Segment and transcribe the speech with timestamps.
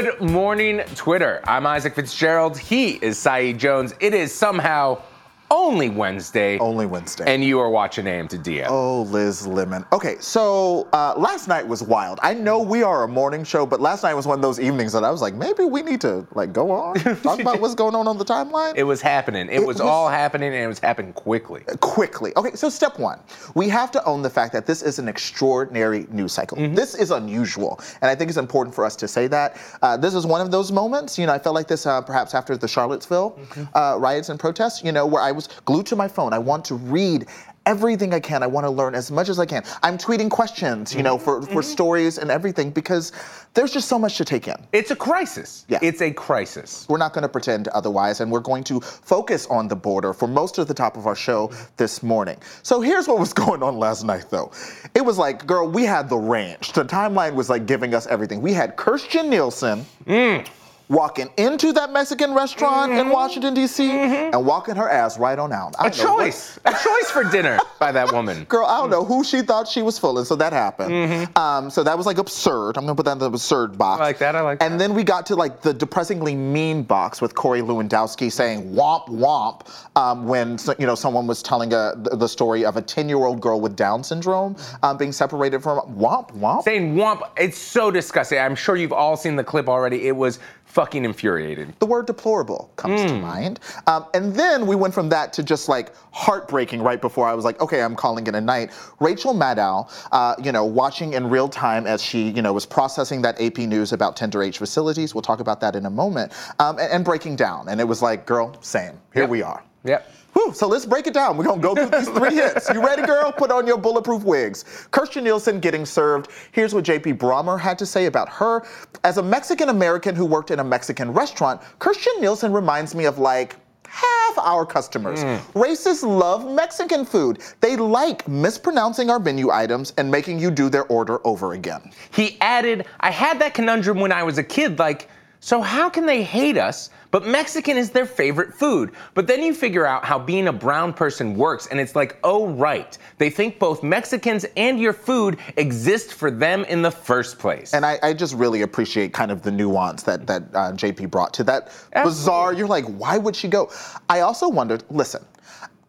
[0.00, 1.40] Good morning, Twitter.
[1.42, 2.56] I'm Isaac Fitzgerald.
[2.56, 3.96] He is Saeed Jones.
[3.98, 5.02] It is somehow
[5.50, 6.58] only Wednesday.
[6.58, 7.24] Only Wednesday.
[7.26, 8.66] And you are watching AM to DM.
[8.68, 9.84] Oh, Liz Lemon.
[9.92, 12.18] Okay, so uh, last night was wild.
[12.22, 14.92] I know we are a morning show, but last night was one of those evenings
[14.92, 17.94] that I was like, maybe we need to like go on, talk about what's going
[17.94, 18.74] on on the timeline.
[18.76, 19.48] It was happening.
[19.48, 21.62] It, It was, was- all happening, and it was happening quickly.
[21.80, 22.32] quickly.
[22.36, 23.18] Okay, so step one,
[23.54, 26.56] we have to own the fact that this is an extraordinary news cycle.
[26.74, 29.56] This is unusual, and I think it's important for us to say that.
[29.82, 32.34] Uh, this is one of those moments, you know, I felt like this uh, perhaps
[32.34, 33.38] after the Charlottesville
[33.74, 36.32] uh, riots and protests, you know, where I was glued to my phone.
[36.32, 37.26] I want to read
[37.64, 38.42] everything I can.
[38.42, 39.62] I want to learn as much as I can.
[39.82, 41.24] I'm tweeting questions, you know, mm-hmm.
[41.24, 41.60] for, for mm-hmm.
[41.60, 43.12] stories and everything because
[43.52, 44.56] there's just so much to take in.
[44.72, 45.66] It's a crisis.
[45.68, 45.78] Yeah.
[45.82, 46.86] It's a crisis.
[46.88, 50.26] We're not going to pretend otherwise, and we're going to focus on the border for
[50.26, 52.38] most of the top of our show this morning.
[52.62, 54.50] So here's what was going on last night, though.
[54.94, 56.72] It was like, girl, we had the ranch.
[56.72, 58.40] The timeline was like giving us everything.
[58.40, 59.84] We had Kirstjen Nielsen.
[60.06, 60.48] Mm.
[60.88, 65.74] Walking into that Mexican restaurant in Washington, D.C., and walking her ass right on out.
[65.78, 66.58] I A don't what- choice.
[66.64, 68.44] a choice for dinner by that woman.
[68.44, 71.28] Girl, I don't know who she thought she was fooling, so that happened.
[71.36, 72.78] Um, so that was like absurd.
[72.78, 74.00] I'm gonna put that in the absurd box.
[74.00, 74.78] I like that, I like And that.
[74.78, 79.68] then we got to like the depressingly mean box with Corey Lewandowski saying "womp womp"
[79.94, 83.60] um, when you know someone was telling a, the, the story of a 10-year-old girl
[83.60, 86.62] with Down syndrome um, being separated from womp womp.
[86.62, 88.38] Saying womp, it's so disgusting.
[88.38, 90.08] I'm sure you've all seen the clip already.
[90.08, 90.38] It was
[90.68, 91.72] fucking infuriating.
[91.80, 93.06] the word deplorable comes Hmm.
[93.08, 93.60] to mind.
[93.86, 97.44] Um, and then we went from that to just like heartbreaking right before I was
[97.44, 98.70] like, okay, I'm calling it a night.
[99.00, 103.22] Rachel Maddow, uh, you know, watching in real time as she, you know, was processing
[103.22, 105.14] that AP news about tender age facilities.
[105.14, 106.32] We'll talk about that in a moment.
[106.58, 107.68] Um, and, and breaking down.
[107.68, 108.92] And it was like, girl, same.
[109.14, 109.30] Here Yep.
[109.30, 109.62] we are.
[109.84, 110.10] Yep.
[110.38, 111.36] Whew, so let's break it down.
[111.36, 112.70] We're gonna go through these three hits.
[112.72, 113.32] You ready, girl?
[113.32, 114.86] Put on your bulletproof wigs.
[114.92, 116.30] Kirstjen Nielsen getting served.
[116.52, 118.64] Here's what JP Brammer had to say about her.
[119.02, 123.18] As a Mexican American who worked in a Mexican restaurant, Kirstjen Nielsen reminds me of
[123.18, 123.56] like
[123.88, 125.22] half our customers.
[125.22, 125.58] Hmm.
[125.58, 127.40] Racists love Mexican food.
[127.60, 131.90] They like mispronouncing our menu items and making you do their order over again.
[132.12, 135.08] He added, I had that conundrum when I was a kid, like,
[135.40, 138.90] so how can they hate us, but Mexican is their favorite food?
[139.14, 142.48] But then you figure out how being a brown person works, and it's like, oh,
[142.48, 142.98] right.
[143.18, 147.72] They think both Mexicans and your food exist for them in the first place.
[147.72, 151.32] And I, I just really appreciate kind of the nuance that that uh, JP brought
[151.34, 152.52] to that bizarre.
[152.52, 153.70] You're like, why would she go?
[154.08, 154.82] I also wondered.
[154.90, 155.24] Listen,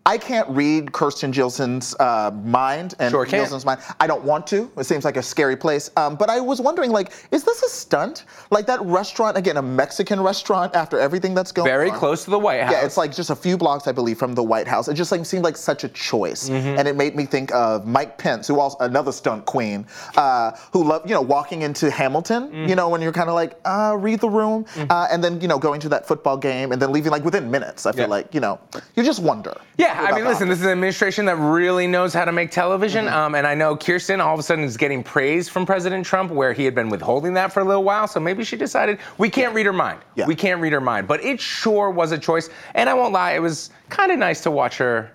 [0.09, 3.25] I can't read Kirsten Gilson's uh, mind and Sure.
[3.27, 3.79] Gilson's mind.
[3.99, 4.71] I don't want to.
[4.75, 5.91] It seems like a scary place.
[5.97, 8.25] Um, but I was wondering, like, is this a stunt?
[8.49, 11.77] Like that restaurant again, a Mexican restaurant after everything that's going on.
[11.77, 11.99] Very on.
[11.99, 12.71] close to the White House.
[12.71, 14.87] Yeah, it's like just a few blocks, I believe, from the White House.
[14.87, 16.79] It just like seemed like such a choice, Mm-hmm.
[16.79, 19.85] and it made me think of Mike Pence, who also another stunt queen,
[20.17, 22.65] uh, who loved you know walking into Hamilton, Mm-hmm.
[22.69, 25.47] you know, when you're kind of like uh, read the room, uh, and then you
[25.47, 27.85] know going to that football game, and then leaving like within minutes.
[27.85, 28.07] I feel Yeah.
[28.17, 28.59] like you know
[28.95, 29.53] you just wonder.
[29.77, 33.05] Yeah, I mean, listen, this is an administration that really knows how to make television.
[33.05, 33.15] Mm-hmm.
[33.15, 36.31] Um, and I know Kirstjen all of a sudden is getting praise from President Trump
[36.31, 38.07] where he had been withholding that for a little while.
[38.07, 40.01] So maybe she decided we can't read her mind.
[40.15, 40.25] Yeah.
[40.25, 41.07] We can't read her mind.
[41.07, 42.49] But it sure was a choice.
[42.75, 45.11] And I won't lie, it was kind of nice to watch her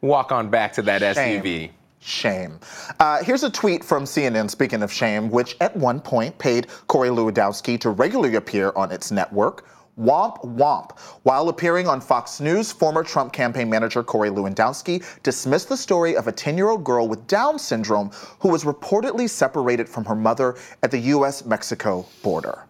[0.00, 1.42] walk on back to that Shame.
[1.42, 1.70] SUV.
[2.00, 2.60] Shame.
[3.00, 7.08] Uh, here's a tweet from CNN, speaking of shame, which at one point paid Corey
[7.08, 9.64] Lewandowski to regularly appear on its network.
[9.98, 10.98] Womp womp.
[11.22, 16.26] While appearing on Fox News, former Trump campaign manager Corey Lewandowski dismissed the story of
[16.26, 18.10] a 10 year old girl with Down syndrome
[18.40, 22.64] who was reportedly separated from her mother at the US Mexico border.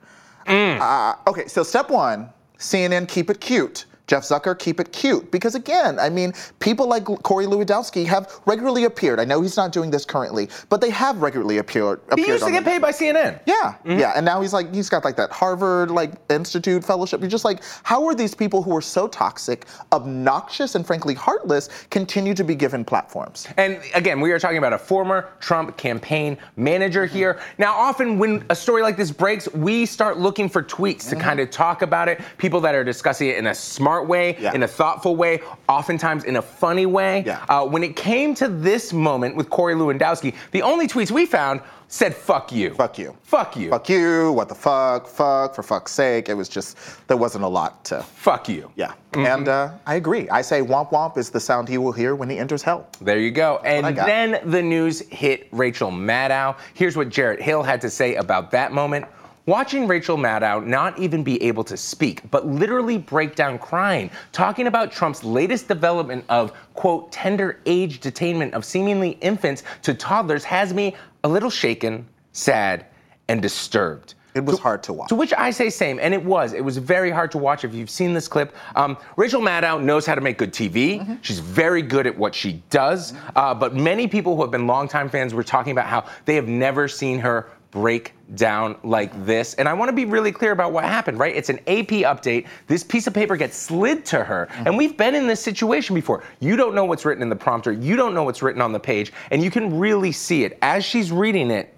[0.46, 3.86] Uh, okay, so step one CNN, keep it cute.
[4.06, 5.30] Jeff Zucker, keep it cute.
[5.30, 9.18] Because again, I mean, people like Corey Lewandowski have regularly appeared.
[9.18, 12.00] I know he's not doing this currently, but they have regularly appeared.
[12.14, 13.40] He used to get paid by CNN.
[13.46, 13.54] Yeah,
[13.84, 13.98] mm-hmm.
[13.98, 17.20] yeah, and now he's like he's got like that Harvard like Institute fellowship.
[17.20, 21.68] You're just like, how are these people who are so toxic, obnoxious, and frankly heartless
[21.90, 23.46] continue to be given platforms?
[23.56, 27.16] And again, we are talking about a former Trump campaign manager mm-hmm.
[27.16, 27.40] here.
[27.58, 31.20] Now, often when a story like this breaks, we start looking for tweets to mm-hmm.
[31.20, 32.20] kind of talk about it.
[32.38, 34.52] People that are discussing it in a smart way, Yeah.
[34.54, 37.22] in a thoughtful way, oftentimes in a funny way.
[37.26, 37.44] Yeah.
[37.48, 41.60] Uh, when it came to this moment with Corey Lewandowski, the only tweets we found
[41.88, 43.16] said "fuck you." Fuck you.
[43.22, 43.70] Fuck you.
[43.70, 44.32] Fuck you.
[44.32, 45.06] What the fuck?
[45.06, 46.28] Fuck for fuck's sake.
[46.28, 46.76] It was just
[47.06, 48.02] there wasn't a lot to.
[48.02, 48.70] Fuck you.
[48.74, 50.28] Yeah, and uh, I agree.
[50.30, 52.88] I say womp womp is the sound he will hear when he enters hell.
[53.00, 53.60] There you go.
[53.62, 56.56] I And then the news hit Rachel Maddow.
[56.74, 59.06] Here's what Jarrett Hill had to say about that moment.
[59.46, 64.68] Watching Rachel Maddow not even be able to speak, but literally break down crying, talking
[64.68, 70.72] about Trump's latest development of, quote, tender age detainment of seemingly infants to toddlers has
[70.72, 72.86] me a little shaken, sad,
[73.28, 74.14] and disturbed.
[74.34, 75.10] It was hard to watch.
[75.10, 76.54] To which I say same, and it was.
[76.54, 77.62] It was very hard to watch.
[77.62, 80.98] If you've seen this clip, um, Rachel Maddow knows how to make good TV.
[81.00, 81.14] Mm-hmm.
[81.22, 83.12] She's very good at what she does.
[83.12, 83.38] Mm-hmm.
[83.38, 86.48] Uh, but many people who have been longtime fans were talking about how they have
[86.48, 89.54] never seen her break down like this.
[89.54, 91.34] And I want to be really clear about what happened, right?
[91.34, 92.46] It's an AP update.
[92.68, 94.48] This piece of paper gets slid to her.
[94.50, 94.66] Mm-hmm.
[94.68, 96.22] And we've been in this situation before.
[96.38, 98.80] You don't know what's written in the prompter, you don't know what's written on the
[98.80, 100.56] page, and you can really see it.
[100.62, 101.73] As she's reading it,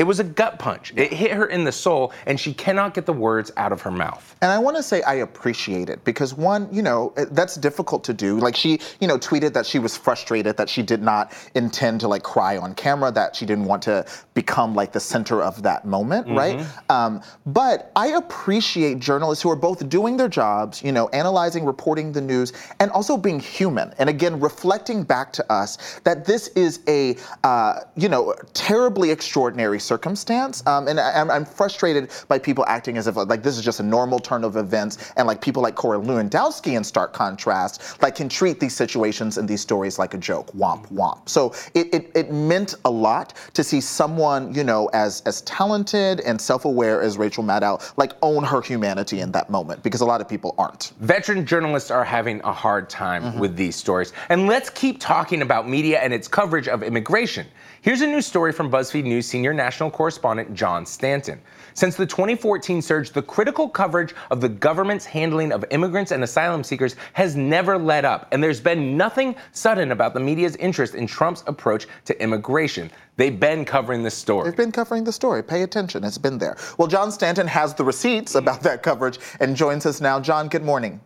[0.00, 0.94] it was a gut punch.
[0.96, 3.90] It hit her in the soul, and she cannot get the words out of her
[3.90, 4.34] mouth.
[4.40, 8.14] And I want to say I appreciate it because one, you know, that's difficult to
[8.14, 8.38] do.
[8.38, 12.08] Like she, you know, tweeted that she was frustrated that she did not intend to
[12.08, 15.84] like cry on camera, that she didn't want to become like the center of that
[15.84, 16.34] moment, mm-hmm.
[16.34, 16.66] right?
[16.88, 22.10] Um, but I appreciate journalists who are both doing their jobs, you know, analyzing, reporting
[22.10, 23.92] the news, and also being human.
[23.98, 29.78] And again, reflecting back to us that this is a, uh, you know, terribly extraordinary
[29.90, 30.64] circumstance.
[30.68, 33.82] Um, and I, am frustrated by people acting as if like this is just a
[33.82, 38.28] normal turn of events, and like people like Corey Lewandowski, in stark contrast, like can
[38.28, 40.46] treat these situations and these stories like a joke.
[40.52, 41.28] Womp womp.
[41.28, 46.20] So it, it, it meant a lot to see someone you know as as talented
[46.20, 50.20] and self-aware as Rachel Maddow like own her humanity in that moment because a lot
[50.20, 50.92] of people aren't.
[51.00, 53.40] Veteran journalists are having a hard time mm-hmm.
[53.40, 57.46] with these stories, and let's keep talking about media and its coverage of immigration.
[57.82, 61.40] Here's a new story from BuzzFeed News senior national correspondent John Stanton.
[61.72, 66.62] Since the 2014 surge, the critical coverage of the government's handling of immigrants and asylum
[66.62, 71.06] seekers has never let up, and there's been nothing sudden about the media's interest in
[71.06, 72.90] Trump's approach to immigration.
[73.16, 74.50] They've been covering the story.
[74.50, 75.42] They've been covering the story.
[75.42, 76.04] Pay attention.
[76.04, 76.58] It's been there.
[76.76, 80.20] Well, John Stanton has the receipts about that coverage and joins us now.
[80.20, 81.00] John, good morning.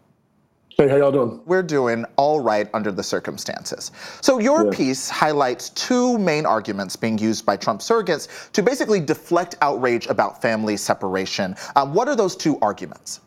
[0.77, 1.41] Hey, how y'all doing?
[1.47, 3.93] We're doing all right under the circumstances.
[4.21, 4.77] So your yeah.
[4.77, 10.43] piece highlights two main arguments being used by Trump surrogates to basically deflect outrage about
[10.43, 11.55] family separation.
[11.77, 13.21] Um, what are those two arguments?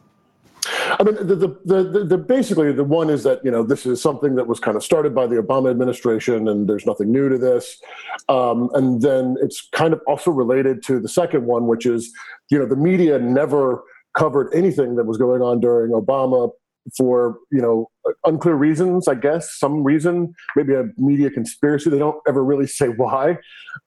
[0.99, 4.01] I mean, the, the, the, the, basically the one is that you know this is
[4.01, 7.38] something that was kind of started by the Obama administration, and there's nothing new to
[7.38, 7.81] this.
[8.27, 12.11] Um, and then it's kind of also related to the second one, which is
[12.49, 13.83] you know the media never
[14.17, 16.51] covered anything that was going on during Obama
[16.95, 17.89] for you know
[18.25, 22.87] unclear reasons i guess some reason maybe a media conspiracy they don't ever really say
[22.87, 23.37] why.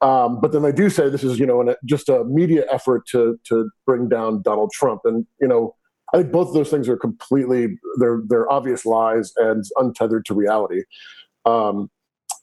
[0.01, 3.05] Um, but then they do say this is you know an, just a media effort
[3.07, 5.01] to to bring down donald trump.
[5.05, 5.75] And you know
[6.13, 10.33] i think both of those things are completely they're they're obvious lies and untethered to
[10.33, 10.83] reality.
[11.45, 11.89] Um,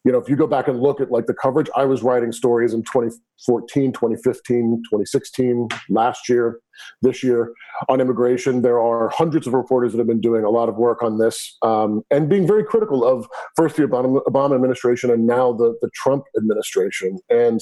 [0.08, 2.32] you know, if you go back and look at like the coverage, I was writing
[2.32, 6.60] stories in 2014, 2015, 2016, last year,
[7.02, 7.52] this year
[7.90, 8.62] on immigration.
[8.62, 11.58] There are hundreds of reporters that have been doing a lot of work on this
[11.60, 15.90] um, and being very critical of first the Obama, Obama administration and now the, the
[15.94, 17.19] Trump administration.
[17.28, 17.60] And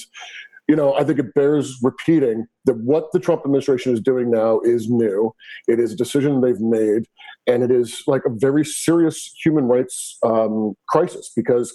[0.68, 4.60] you know, I think it bears repeating that what the Trump administration is doing now
[4.60, 5.32] is new.
[5.68, 7.06] It is a decision they've made,
[7.46, 11.72] and it is like a very serious human rights um, crisis because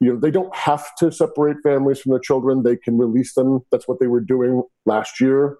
[0.00, 3.60] you know they don't have to separate families from their children; they can release them.
[3.72, 5.56] That's what they were doing last year.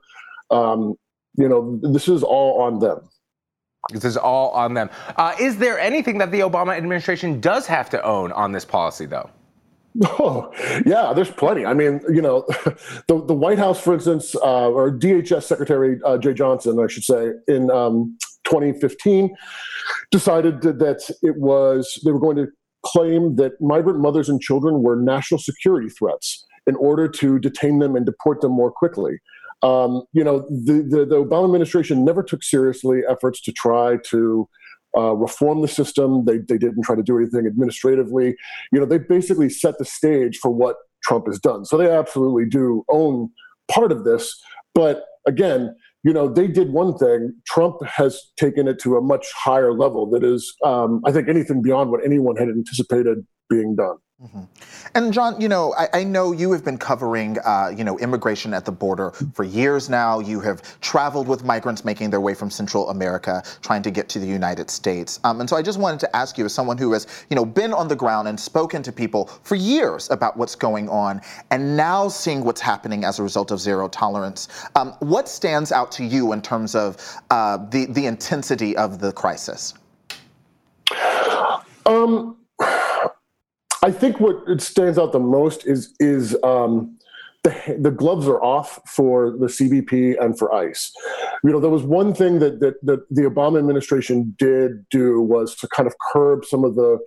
[0.50, 0.94] Um,
[1.36, 3.08] you know, this is all on them.
[3.92, 4.90] This is all on them.
[5.16, 9.06] Uh, is there anything that the Obama administration does have to own on this policy,
[9.06, 9.30] though?
[10.02, 10.50] Oh,
[10.84, 11.64] yeah, there's plenty.
[11.64, 12.44] I mean, you know,
[13.06, 17.04] the, the White House, for instance, uh, or DHS Secretary uh, Jeh Johnson, I should
[17.04, 19.34] say, in um, 2015,
[20.10, 22.48] decided that it was, they were going to
[22.84, 27.94] claim that migrant mothers and children were national security threats in order to detain them
[27.94, 29.18] and deport them more quickly.
[29.62, 34.48] Um, you know, the, the, the Obama administration never took seriously efforts to try to
[34.96, 36.24] uh, reform the system.
[36.24, 38.36] They, they didn't try to do anything administratively.
[38.72, 41.64] You know, they basically set the stage for what Trump has done.
[41.64, 43.30] So they absolutely do own
[43.70, 44.40] part of this.
[44.74, 47.32] But again, you know, they did one thing.
[47.46, 51.62] Trump has taken it to a much higher level that is, um, I think, anything
[51.62, 53.98] beyond what anyone had anticipated being done.
[54.22, 54.42] Mm-hmm.
[54.94, 58.54] And John, you know, I, I, know you have been covering, uh, you know, immigration
[58.54, 60.20] at the border for years now.
[60.20, 64.20] You have traveled with migrants making their way from Central America, trying to get to
[64.20, 65.18] the United States.
[65.24, 67.44] Um, and so I just wanted to ask you, as someone who has, you know,
[67.44, 71.20] been on the ground and spoken to people for years about what's going on,
[71.50, 75.90] and now seeing what's happening as a result of zero tolerance, um, what stands out
[75.90, 76.96] to you in terms of
[77.30, 79.74] uh, the the intensity of the crisis?
[81.84, 82.33] Um.
[83.84, 86.96] I think what it stands out the most is is um,
[87.42, 90.90] the, the gloves are off for the CBP and for ICE.
[91.44, 95.54] You know, there was one thing that, that, that the Obama administration did do was
[95.56, 96.98] to kind of curb some of the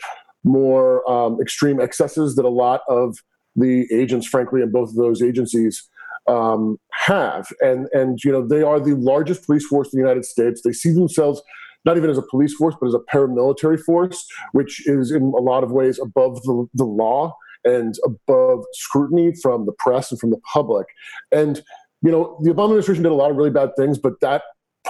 [0.43, 3.17] more um, extreme excesses that a lot of
[3.55, 5.89] the agents, frankly, in both of those agencies
[6.27, 7.47] um, have.
[7.59, 10.61] And, and, you know, they are the largest police force in the United States.
[10.63, 11.41] They see themselves
[11.85, 15.41] not even as a police force, but as a paramilitary force, which is in a
[15.41, 20.29] lot of ways above the, the law and above scrutiny from the press and from
[20.29, 20.87] the public.
[21.31, 21.61] And,
[22.01, 24.43] you know, the Obama administration did a lot of really bad things, but that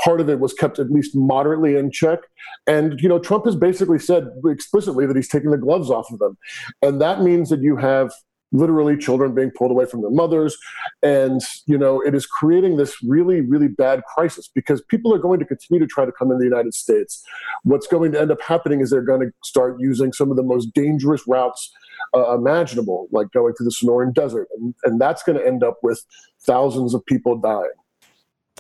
[0.04, 2.20] part of it was kept at least moderately in check.
[2.68, 6.20] And, you know, Trump has basically said explicitly that he's taking the gloves off of
[6.20, 6.38] them.
[6.82, 8.12] And that means that you have
[8.52, 10.58] literally children being pulled away from their mothers
[11.04, 15.40] and you know it is creating this really really bad crisis because people are going
[15.40, 17.24] to continue to try to come in the united states
[17.64, 20.44] what's going to end up happening is they're going to start using some of the
[20.44, 21.72] most dangerous routes
[22.16, 25.78] uh, imaginable like going through the sonoran desert and, and that's going to end up
[25.84, 26.04] with
[26.42, 27.72] thousands of people dying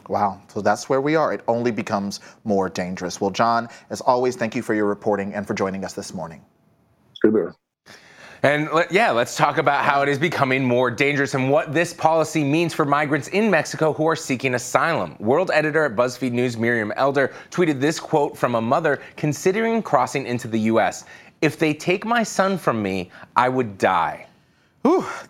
[0.09, 0.41] Wow.
[0.47, 1.33] So that's where we are.
[1.33, 3.19] It only becomes more dangerous.
[3.19, 6.45] Well, John, as always, thank you for your reporting and for joining us this morning.
[7.21, 7.55] Good there.
[8.43, 11.91] And let, yeah, let's talk about how it is becoming more dangerous and what this
[11.93, 15.15] policy means for migrants in Mexico who are seeking asylum.
[15.19, 20.27] World editor at BuzzFeed News, Miriam Elder, tweeted this quote from a mother considering crossing
[20.27, 21.05] into the U.S.
[21.41, 24.27] If they take my son from me, I would die.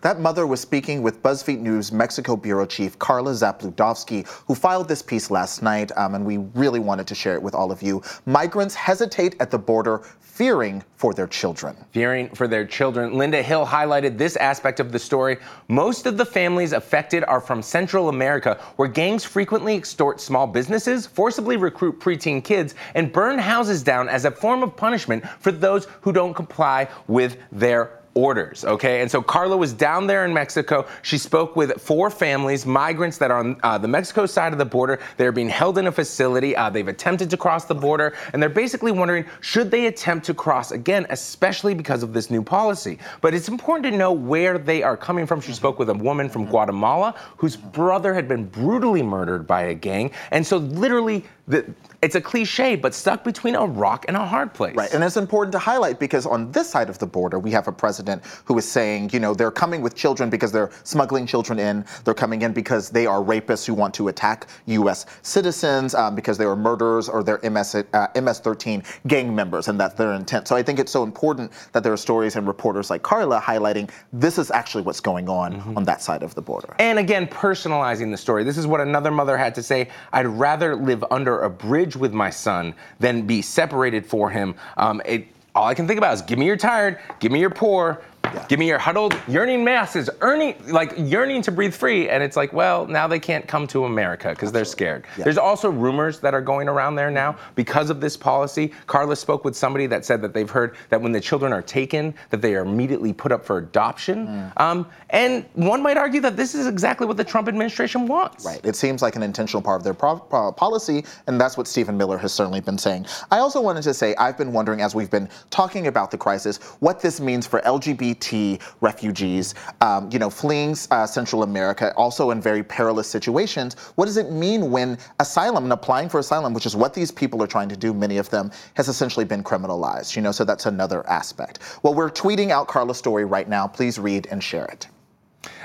[0.02, 5.02] That mother was speaking with BuzzFeed News Mexico bureau chief Karla Zabludovsky, who filed this
[5.02, 8.00] piece last night, um, and we really wanted to share it with all of you.
[8.24, 10.02] Migrants hesitate at the border,
[10.38, 11.76] fearing for their children.
[11.90, 13.14] Fearing for their children.
[13.14, 15.36] Linda Hill highlighted this aspect of the story.
[15.66, 21.06] Most of the families affected are from Central America, where gangs frequently extort small businesses,
[21.06, 25.88] forcibly recruit preteen kids, and burn houses down as a form of punishment for those
[26.02, 28.64] who don't comply with their orders.
[28.64, 30.86] Okay, and so Karla was down there in Mexico.
[31.02, 34.64] She spoke with four families, migrants that are on uh, the Mexico side of the
[34.64, 34.98] border.
[35.16, 36.56] They're being held in a facility.
[36.56, 40.34] Uh, they've attempted to cross the border, and they're basically wondering should they attempt to
[40.34, 42.98] cross again, especially because of this new policy.
[43.20, 45.40] But it's important to know where they are coming from.
[45.40, 49.74] She spoke with a woman from Guatemala whose brother had been brutally murdered by a
[49.74, 54.24] gang, and so literally the it's a cliche, but stuck between a rock and a
[54.24, 54.76] hard place.
[54.76, 57.66] Right, and it's important to highlight because on this side of the border, we have
[57.66, 61.58] a president who is saying, you know, they're coming with children because they're smuggling children
[61.58, 61.84] in.
[62.04, 65.06] They're coming in because they are rapists who want to attack U.S.
[65.22, 69.94] citizens um, because they are murderers or they're MS, uh, MS-13 gang members, and that's
[69.94, 70.46] their intent.
[70.46, 73.90] So I think it's so important that there are stories and reporters like Karla highlighting
[74.12, 75.76] this is actually what's going on mm-hmm.
[75.76, 76.76] on that side of the border.
[76.78, 78.44] And again, personalizing the story.
[78.44, 79.88] This is what another mother had to say.
[80.12, 84.54] I'd rather live under a bridge with my son than be separated for him.
[84.76, 87.50] Um, it, all I can think about is give me your tired, give me your
[87.50, 88.02] poor,
[88.34, 88.46] yeah.
[88.48, 92.08] Give me your huddled, yearning masses, earning, like yearning to breathe free.
[92.08, 95.04] And it's like, well, now they can't come to America because they're scared.
[95.16, 95.24] Yeah.
[95.24, 98.72] There's also rumors that are going around there now because of this policy.
[98.86, 102.14] Karla spoke with somebody that said that they've heard that when the children are taken,
[102.30, 104.26] that they are immediately put up for adoption.
[104.26, 104.60] Mm.
[104.60, 108.44] Um, and one might argue that this is exactly what the Trump administration wants.
[108.44, 108.60] Right.
[108.64, 111.96] It seems like an intentional part of their pro- pro- policy, and that's what Stephen
[111.96, 113.06] Miller has certainly been saying.
[113.30, 116.58] I also wanted to say I've been wondering as we've been talking about the crisis,
[116.80, 122.30] what this means for LGBT LGBT refugees, um, you know, fleeing uh, Central America, also
[122.30, 123.74] in very perilous situations.
[123.94, 127.42] What does it mean when asylum and applying for asylum, which is what these people
[127.42, 130.16] are trying to do, many of them, has essentially been criminalized?
[130.16, 131.60] You know, so that's another aspect.
[131.82, 133.66] Well, we're tweeting out Karla's story right now.
[133.66, 134.88] Please read and share it.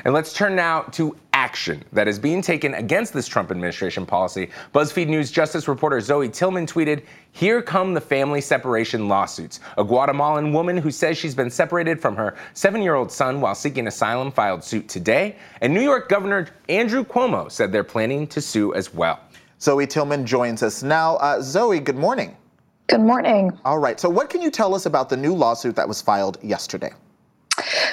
[0.06, 4.50] And let's turn now to action that is being taken against this Trump administration policy.
[4.74, 9.60] BuzzFeed News Justice reporter Zoe Tillman tweeted, Here come the family separation lawsuits.
[9.77, 13.56] A Guatemalan woman who says she's been separated from her seven year old son while
[13.56, 15.36] seeking asylum filed suit today.
[15.62, 19.20] And New York Governor Andrew Cuomo said they're planning to sue as well.
[19.60, 21.15] Zoe Tillman joins us now.
[21.18, 22.36] Uh, Zoe, good morning.
[22.88, 23.58] Good morning.
[23.63, 24.00] All right.
[24.00, 26.92] So, what can you tell us about the new lawsuit that was filed yesterday?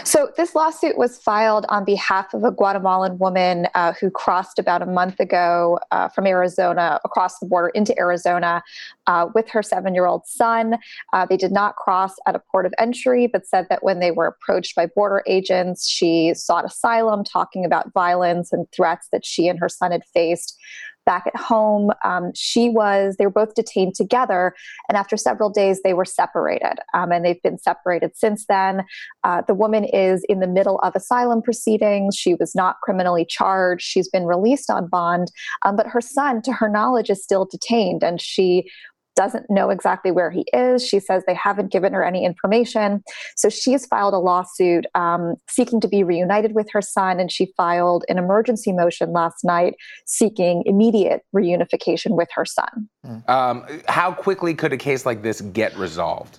[0.04, 4.80] So, this lawsuit was filed on behalf of a Guatemalan woman uh, who crossed about
[4.80, 8.62] a month ago uh, from Arizona across the border into Arizona
[9.06, 10.78] uh, with her seven year old son.
[11.12, 14.10] Uh, they did not cross at a port of entry, but said that when they
[14.10, 19.46] were approached by border agents, she sought asylum, talking about violence and threats that she
[19.46, 20.58] and her son had faced
[21.06, 21.90] back at home.
[22.04, 24.54] Um, she was, they were both detained together.
[24.88, 26.78] And after several days, they were separated.
[26.94, 28.84] Um, and they've been separated since then.
[29.24, 32.16] Uh, the woman is in the middle of asylum proceedings.
[32.16, 33.82] She was not criminally charged.
[33.84, 35.32] She's been released on bond.
[35.64, 38.02] Um, but her son, to her knowledge, is still detained.
[38.02, 38.70] And she
[39.16, 40.86] doesn't know exactly where he is.
[40.86, 43.02] She says they haven't given her any information.
[43.36, 47.52] So she's filed a lawsuit um, seeking to be reunited with her son, and she
[47.56, 49.74] filed an emergency motion last night
[50.06, 52.88] seeking immediate reunification with her son.
[53.28, 56.38] Um, how quickly could a case like this get resolved?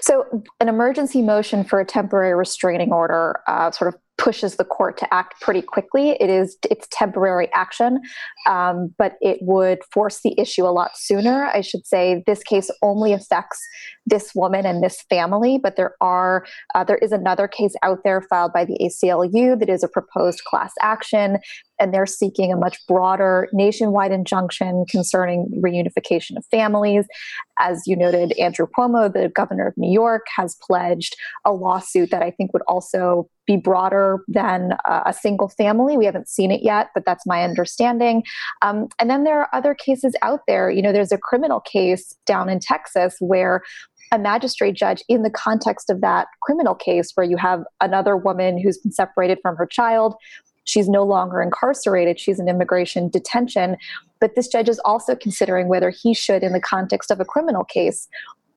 [0.00, 0.26] So,
[0.58, 5.12] an emergency motion for a temporary restraining order uh, sort of pushes the court to
[5.12, 6.10] act pretty quickly.
[6.20, 8.00] It is it's temporary action,
[8.46, 11.46] um, but it would force the issue a lot sooner.
[11.46, 13.58] I should say this case only affects
[14.06, 18.20] this woman and this family, but there are uh, there is another case out there
[18.20, 21.38] filed by the ACLU that is a proposed class action
[21.80, 27.06] and they're seeking a much broader nationwide injunction concerning reunification of families.
[27.58, 32.22] As you noted, Andrew Cuomo, the governor of New York, has pledged a lawsuit that
[32.22, 35.96] I think would also be broader than uh, a single family.
[35.96, 38.22] We haven't seen it yet, but that's my understanding.
[38.62, 40.70] Um, and then there are other cases out there.
[40.70, 43.62] You know, there's a criminal case down in Texas where
[44.12, 48.58] a magistrate judge in the context of that criminal case where you have another woman
[48.58, 50.14] who's been separated from her child
[50.64, 53.76] She's no longer incarcerated, she's in immigration detention.
[54.20, 57.64] But this judge is also considering whether he should, in the context of a criminal
[57.64, 58.06] case,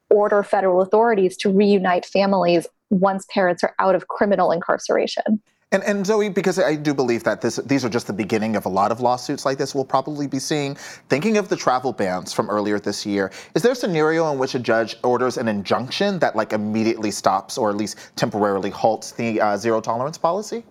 [0.09, 5.41] order federal authorities to reunite families once parents are out of criminal incarceration.
[5.73, 8.67] And, and, Zoe, because I do believe that this, these are just the beginning of
[8.67, 10.75] a lot of lawsuits like this we'll probably be seeing.
[11.09, 14.53] Thinking of the travel bans from earlier this year, is there a scenario in which
[14.53, 19.41] a judge orders an injunction that like immediately stops or at least temporarily halts the
[19.41, 20.63] uh, zero tolerance policy?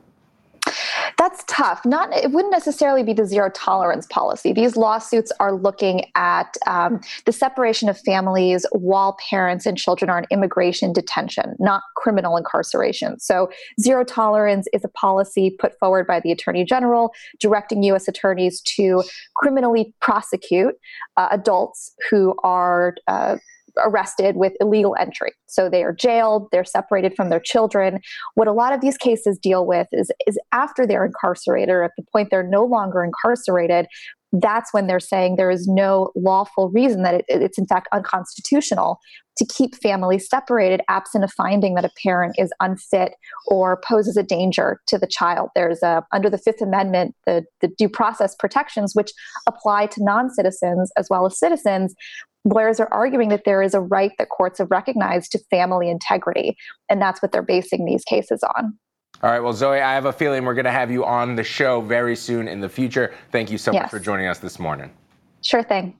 [1.18, 1.84] That's tough.
[1.84, 4.52] Not it wouldn't necessarily be the zero tolerance policy.
[4.52, 10.18] These lawsuits are looking at um, the separation of families while parents and children are
[10.18, 13.18] in immigration detention, not criminal incarceration.
[13.20, 13.50] So
[13.80, 18.08] zero tolerance is a policy put forward by the Attorney General directing U.S.
[18.08, 19.02] attorneys to
[19.36, 20.74] criminally prosecute
[21.16, 23.36] uh, adults who are uh,
[23.78, 25.32] arrested with illegal entry.
[25.46, 28.00] So they are jailed, they're separated from their children.
[28.34, 31.92] What a lot of these cases deal with is, is after they're incarcerated, or at
[31.96, 33.86] the point they're no longer incarcerated,
[34.32, 38.98] that's when they're saying there is no lawful reason that it, it's in fact unconstitutional
[39.36, 43.14] to keep families separated absent a finding that a parent is unfit
[43.46, 47.68] or poses a danger to the child there's a under the fifth amendment the, the
[47.68, 49.12] due process protections which
[49.46, 51.94] apply to non-citizens as well as citizens
[52.44, 56.56] lawyers are arguing that there is a right that courts have recognized to family integrity.
[56.88, 58.76] And that's what they're basing these cases on.
[59.22, 59.40] All right.
[59.40, 62.16] Well, Zoe, I have a feeling we're going to have you on the show very
[62.16, 63.14] soon in the future.
[63.30, 63.82] Thank you so yes.
[63.82, 64.90] much for joining us this morning.
[65.42, 65.96] Sure thing.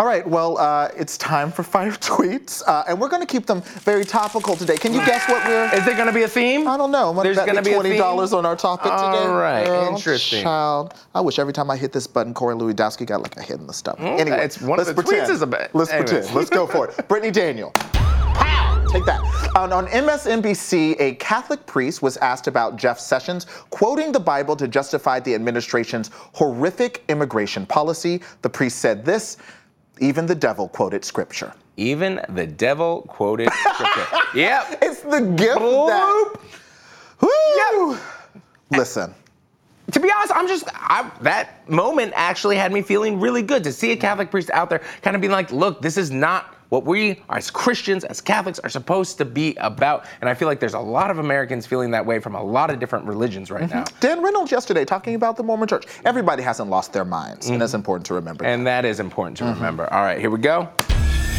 [0.00, 3.44] All right, well, uh, it's time for five tweets, uh, and we're going to keep
[3.44, 4.78] them very topical today.
[4.78, 5.66] Can you guess what we're?
[5.74, 6.66] Is there going to be a theme?
[6.66, 7.12] I don't know.
[7.22, 9.24] There's going to be twenty dollars on our topic All today.
[9.24, 10.42] All right, Girl, interesting.
[10.42, 13.58] Child, I wish every time I hit this button, Corey Lewandowski got like a hit
[13.60, 14.00] in the stomach.
[14.00, 15.28] Mm, anyway, it's one let's of the pretend.
[15.28, 15.70] tweets is a bit.
[15.74, 16.10] Let's Anyways.
[16.10, 16.34] pretend.
[16.34, 16.96] Let's go for it.
[17.08, 17.70] Brittany Daniel.
[18.90, 19.20] Take that.
[19.54, 24.66] On, on, MSNBC, a Catholic priest was asked about Jeff Sessions quoting the Bible to
[24.66, 28.20] justify the administration's horrific immigration policy.
[28.42, 29.36] The priest said this
[30.00, 31.52] even the devil quoted scripture.
[31.76, 34.06] Even the devil quoted scripture.
[34.34, 34.78] yep.
[34.82, 35.88] It's the gift Bloop.
[35.88, 36.40] that.
[37.92, 38.00] Yep.
[38.72, 39.14] Listen.
[39.92, 43.72] To be honest, I'm just I, that moment actually had me feeling really good to
[43.72, 46.84] see a Catholic priest out there, kind of being like, "Look, this is not what
[46.84, 50.06] we as Christians, as Catholics, are supposed to be about.
[50.20, 52.70] And I feel like there's a lot of Americans feeling that way from a lot
[52.70, 53.78] of different religions right mm-hmm.
[53.78, 53.84] now.
[54.00, 55.84] Dan Reynolds yesterday talking about the Mormon church.
[56.04, 57.54] Everybody hasn't lost their minds, mm-hmm.
[57.54, 58.44] and that's important to remember.
[58.44, 59.54] And that is important to mm-hmm.
[59.54, 59.92] remember.
[59.92, 60.68] All right, here we go.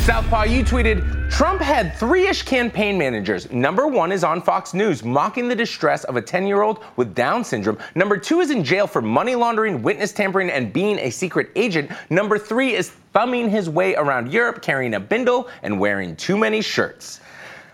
[0.01, 3.51] Southpaw, you tweeted Trump had three ish campaign managers.
[3.51, 7.13] Number one is on Fox News, mocking the distress of a 10 year old with
[7.13, 7.77] Down syndrome.
[7.93, 11.91] Number two is in jail for money laundering, witness tampering, and being a secret agent.
[12.09, 16.63] Number three is thumbing his way around Europe, carrying a bindle, and wearing too many
[16.63, 17.20] shirts.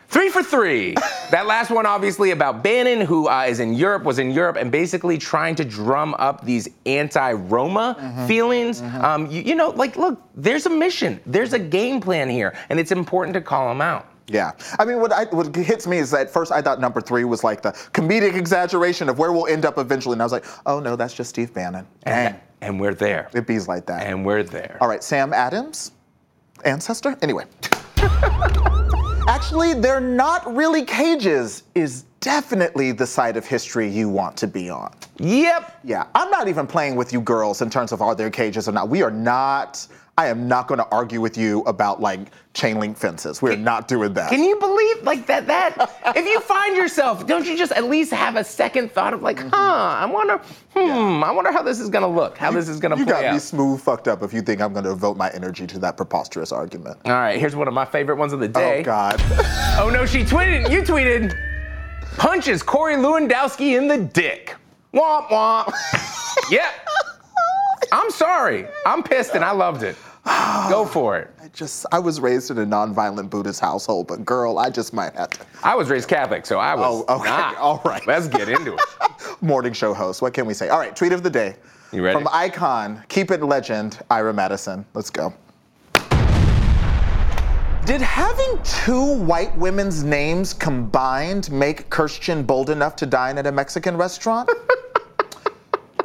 [0.07, 0.93] Three for three.
[1.31, 4.71] that last one, obviously, about Bannon, who uh, is in Europe, was in Europe, and
[4.71, 8.27] basically trying to drum up these anti-Roma mm-hmm.
[8.27, 8.81] feelings.
[8.81, 9.01] Mm-hmm.
[9.03, 12.79] Um, you, you know, like, look, there's a mission, there's a game plan here, and
[12.79, 14.07] it's important to call them out.
[14.29, 17.23] Yeah, I mean, what, I, what hits me is that first I thought number three
[17.23, 20.45] was like the comedic exaggeration of where we'll end up eventually, and I was like,
[20.65, 21.87] oh no, that's just Steve Bannon.
[22.03, 23.29] And, and we're there.
[23.33, 24.05] It bees like that.
[24.05, 24.77] And we're there.
[24.81, 25.91] All right, Sam Adams,
[26.65, 27.17] ancestor.
[27.21, 27.45] Anyway.
[29.27, 34.69] Actually, they're not really cages, is definitely the side of history you want to be
[34.69, 34.93] on.
[35.19, 35.79] Yep.
[35.83, 38.71] Yeah, I'm not even playing with you girls in terms of are there cages or
[38.71, 38.89] not.
[38.89, 39.87] We are not
[40.19, 43.39] I am not going to argue with you about like chain link fences.
[43.39, 44.31] We're not doing that.
[44.31, 45.45] Can you believe like that?
[45.45, 49.21] That if you find yourself, don't you just at least have a second thought of
[49.21, 49.49] like, mm-hmm.
[49.49, 49.55] huh?
[49.55, 50.39] I wonder,
[50.73, 51.21] hmm, yeah.
[51.23, 53.13] I wonder how this is going to look, how you, this is going to play
[53.13, 53.19] out.
[53.19, 55.67] You got me smooth fucked up if you think I'm going to devote my energy
[55.67, 56.97] to that preposterous argument.
[57.05, 58.79] All right, here's one of my favorite ones of the day.
[58.79, 59.21] Oh God.
[59.79, 60.71] oh no, she tweeted.
[60.71, 61.37] You tweeted.
[62.17, 64.55] Punches Corey Lewandowski in the dick.
[64.97, 65.71] Womp womp.
[66.51, 66.73] yep.
[67.91, 68.67] I'm sorry.
[68.85, 69.95] I'm pissed and I loved it.
[70.69, 71.29] Go for it.
[71.41, 75.13] I just, I was raised in a nonviolent Buddhist household, but girl, I just might
[75.15, 75.45] have to.
[75.63, 77.29] I was raised Catholic, so I was Oh, okay.
[77.29, 77.55] not.
[77.57, 78.05] All right.
[78.07, 78.81] Let's get into it.
[79.41, 80.21] Morning show host.
[80.21, 80.69] What can we say?
[80.69, 81.55] All right, tweet of the day.
[81.93, 82.17] You ready?
[82.17, 84.85] From icon, keep it legend, Ira Madison.
[84.93, 85.33] Let's go.
[87.87, 93.51] Did having two white women's names combined make Kirstjen bold enough to dine at a
[93.53, 94.49] Mexican restaurant?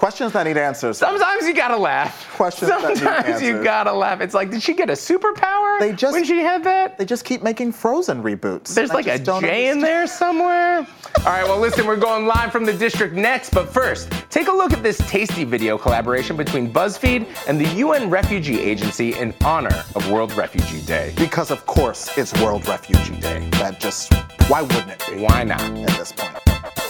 [0.02, 0.98] Questions that need answers.
[0.98, 2.28] Sometimes you gotta laugh.
[2.34, 4.20] Questions that need Sometimes you gotta laugh.
[4.20, 6.98] It's like, did she get a superpower They just- when she had that?
[6.98, 8.74] They just keep making Frozen reboots.
[8.74, 10.78] There's I like a just in there somewhere.
[11.18, 14.52] All right, well, listen, we're going live from the district next, but first, take a
[14.52, 19.84] look at this tasty video collaboration between BuzzFeed and the UN Refugee Agency in honor
[19.94, 21.12] of World Refugee Day.
[21.16, 23.48] Because of course it's World Refugee Day.
[23.52, 24.12] That just,
[24.48, 25.60] why wouldn't it be Why not?
[25.60, 26.82] at this point?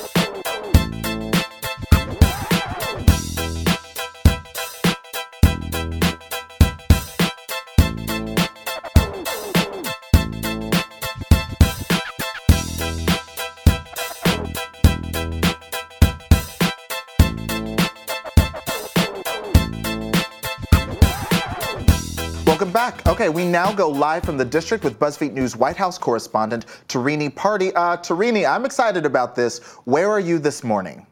[22.73, 23.07] Back.
[23.07, 27.35] Okay, we now go live from the district with BuzzFeed News White House correspondent Tarini
[27.35, 27.75] Parti.
[27.75, 29.59] Uh, Tarini, I'm excited about this.
[29.85, 31.07] Where are you this morning?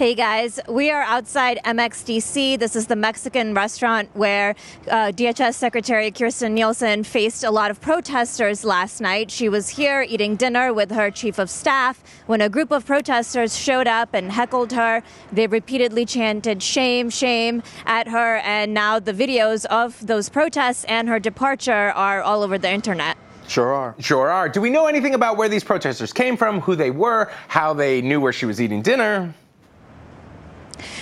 [0.00, 2.58] Hey guys, we are outside MXDC.
[2.58, 4.54] This is the Mexican restaurant where
[4.88, 9.30] uh, DHS Secretary Kirstjen Nielsen faced a lot of protesters last night.
[9.30, 13.58] She was here eating dinner with her chief of staff when a group of protesters
[13.58, 15.02] showed up and heckled her.
[15.32, 21.10] They repeatedly chanted shame, shame at her, and now the videos of those protests and
[21.10, 23.18] her departure are all over the internet.
[23.48, 23.94] Sure are.
[23.98, 24.48] Sure are.
[24.48, 28.00] Do we know anything about where these protesters came from, who they were, how they
[28.00, 29.34] knew where she was eating dinner?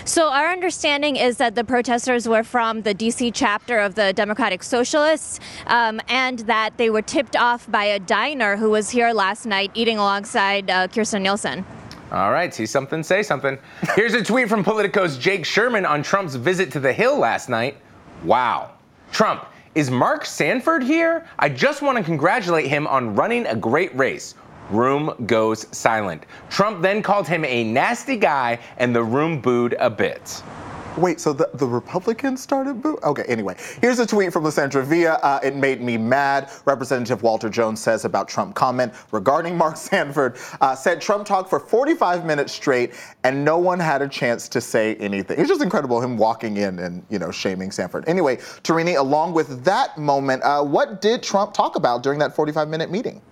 [0.05, 4.62] So, our understanding is that the protesters were from the DC chapter of the Democratic
[4.62, 9.47] Socialists um, and that they were tipped off by a diner who was here last
[9.47, 11.64] night eating alongside uh, Kirstjen Nielsen.
[12.11, 13.59] All right, see something, say something.
[13.95, 17.77] Here's a tweet from Politico's Jake Sherman on Trump's visit to the Hill last night.
[18.25, 18.73] Wow.
[19.12, 21.27] Trump, is Mark Sanford here?
[21.38, 24.35] I just want to congratulate him on running a great race.
[24.70, 26.24] Room goes silent.
[26.50, 30.42] Trump then called him a nasty guy, and the room booed a bit.
[30.98, 32.98] Wait, so the, the Republicans started boo?
[33.04, 35.12] Okay, anyway, here's a tweet from Lissandra Villa.
[35.22, 36.50] Uh, it made me mad.
[36.64, 41.61] Representative Walter Jones says about Trump comment regarding Mark Sanford, uh, said Trump talked for
[41.61, 45.38] 45 minutes straight and no one had a chance to say anything.
[45.38, 48.09] It's just incredible him walking in and, you know, shaming Sanford.
[48.09, 52.68] Anyway, Tarini, along with that moment, uh, what did Trump talk about during that 45
[52.68, 53.22] minute meeting?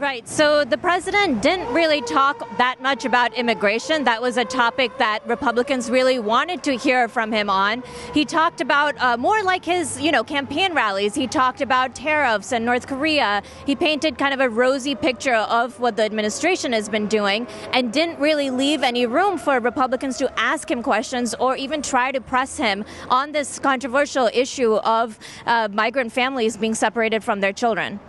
[0.00, 0.26] Right.
[0.26, 4.04] So the president didn't really talk that much about immigration.
[4.04, 7.82] That was a topic that Republicans really wanted to hear from him on.
[8.14, 11.14] He talked about uh, more like his, you know, campaign rallies.
[11.14, 13.42] He talked about tariffs and North Korea.
[13.66, 17.92] He painted kind of a rosy picture of what the administration has been doing and
[17.92, 22.22] didn't really leave any room for Republicans to ask him questions or even try to
[22.22, 28.00] press him on this controversial issue of uh, migrant families being separated from their children.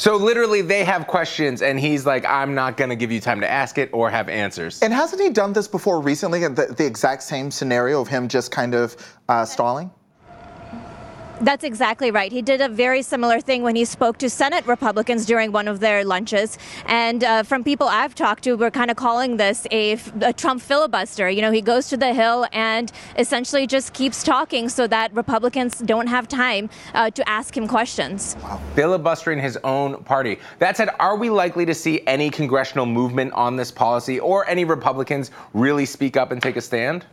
[0.00, 3.50] So literally, they have questions, and he's like, I'm not to give you time to
[3.50, 4.80] ask it or have answers.
[4.80, 8.50] And hasn't he done this before recently, the, the exact same scenario of him just
[8.50, 8.96] kind of
[9.28, 9.90] uh, stalling?
[11.40, 12.30] That's exactly right.
[12.30, 15.80] He did a very similar thing when he spoke to Senate Republicans during one of
[15.80, 16.58] their lunches.
[16.84, 20.60] And uh, from people I've talked to, we're kind of calling this a, a, Trump
[20.60, 21.30] filibuster.
[21.30, 25.78] You know, he goes to the Hill and essentially just keeps talking so that Republicans
[25.78, 28.36] don't have time uh, to ask him questions.
[28.74, 30.38] Filibustering his own party.
[30.58, 34.66] That said, are we likely to see any congressional movement on this policy or any
[34.66, 37.06] Republicans really speak up and take a stand?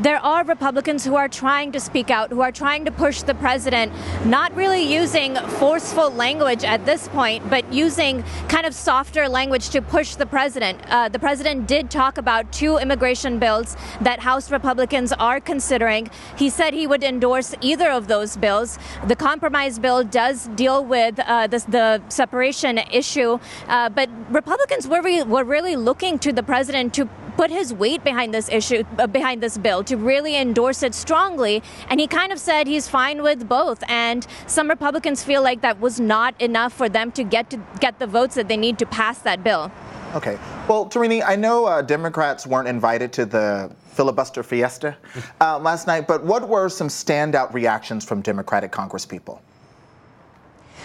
[0.00, 3.34] There are Republicans who are trying to speak out, who are trying to push the
[3.34, 3.92] president,
[4.24, 9.80] not really using forceful language at this point, but using kind of softer language to
[9.80, 10.80] push the president.
[10.88, 16.10] Uh, the president did talk about two immigration bills that House Republicans are considering.
[16.36, 18.78] He said he would endorse either of those bills.
[19.06, 25.02] The compromise bill does deal with uh, the, the, separation issue, uh, but Republicans were,
[25.02, 29.06] re- were really looking to the president to put his weight behind this issue, uh,
[29.06, 31.62] behind this bill, to really endorse it strongly.
[31.88, 33.82] And he kind of said he's fine with both.
[33.88, 37.98] And some Republicans feel like that was not enough for them to get to get
[37.98, 39.70] the votes that they need to pass that bill.
[40.14, 40.38] Okay.
[40.68, 44.96] Well, Tarini, I know uh, Democrats weren't invited to the filibuster fiesta
[45.40, 49.40] uh, last night, but what were some standout reactions from Democratic congresspeople?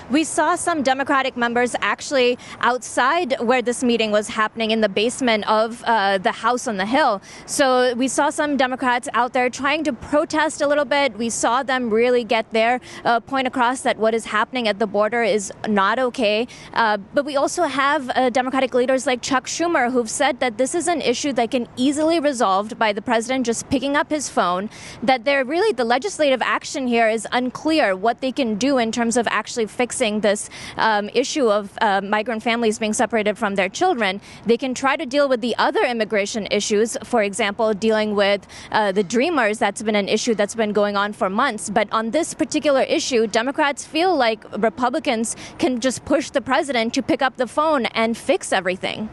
[0.10, 5.48] We saw some Democratic members actually outside where this meeting was happening in the basement
[5.48, 7.22] of uh, the House on the Hill.
[7.46, 11.18] So we saw some Democrats out there trying to protest a little bit.
[11.18, 14.88] We saw them really get their uh, point across that what is happening at the
[14.88, 16.48] border is not okay.
[16.74, 20.74] Uh, but we also have uh, Democratic leaders like Chuck Schumer who've said that this
[20.74, 24.30] is an issue that can easily be resolved by the president just picking up his
[24.30, 24.70] phone.
[25.04, 29.16] That they're really the legislative action here is unclear what they can do in terms
[29.16, 34.22] of actually fixing this um, issue of uh, migrant families being separated from their children.
[34.46, 38.92] They can try to deal with the other immigration issues, for example, dealing with uh,
[38.94, 39.60] the Dreamers.
[39.60, 41.70] That's been an issue that's been going on for months.
[41.70, 47.02] But on this particular issue, Democrats feel like Republicans can just push the president to
[47.02, 49.10] pick up the phone and fix everything.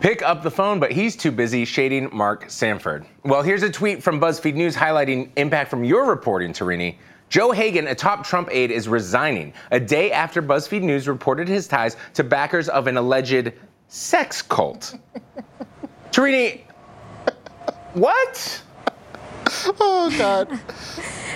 [0.00, 3.06] Pick up the phone, but he's too busy shading Mark Sanford.
[3.24, 6.96] Well, here's a tweet from BuzzFeed News highlighting impact from your reporting, Tarini.
[7.28, 11.66] Joe Hagin, a top Trump aide, is resigning a day after BuzzFeed News reported his
[11.66, 13.52] ties to backers of an alleged
[13.88, 14.96] sex cult.
[16.12, 16.60] Tarini,
[17.94, 18.62] what?
[19.80, 20.60] Oh, God.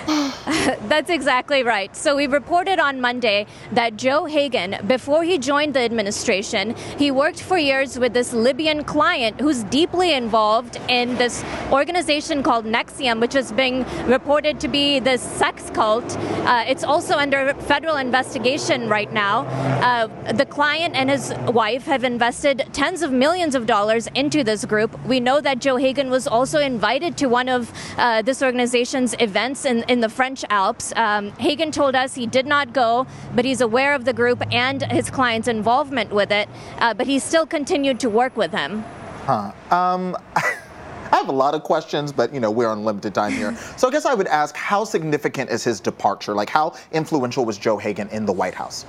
[0.87, 1.95] That's exactly right.
[1.95, 7.41] So we reported on Monday that Joe Hagin, before he joined the administration, he worked
[7.41, 13.35] for years with this Libyan client who's deeply involved in this organization called NXIVM, which
[13.35, 16.17] is being reported to be this sex cult.
[16.17, 19.45] Uh, it's also under federal investigation right now.
[19.81, 24.65] Uh, the client and his wife have invested tens of millions of dollars into this
[24.65, 24.91] group.
[25.05, 29.63] We know that Joe Hagin was also invited to one of uh, this organization's events
[29.63, 30.91] in, in the French Alps.
[30.95, 34.81] Um, Hagin told us he did not go, but he's aware of the group and
[34.91, 38.83] his client's involvement with it, uh, but he still continued to work with him.
[39.25, 39.51] Huh.
[39.69, 43.55] Um, I have a lot of questions, but you know we're on limited time here.
[43.77, 46.33] so I guess I would ask, how significant is his departure?
[46.33, 48.85] Like, how influential was Joe Hagin in the White House?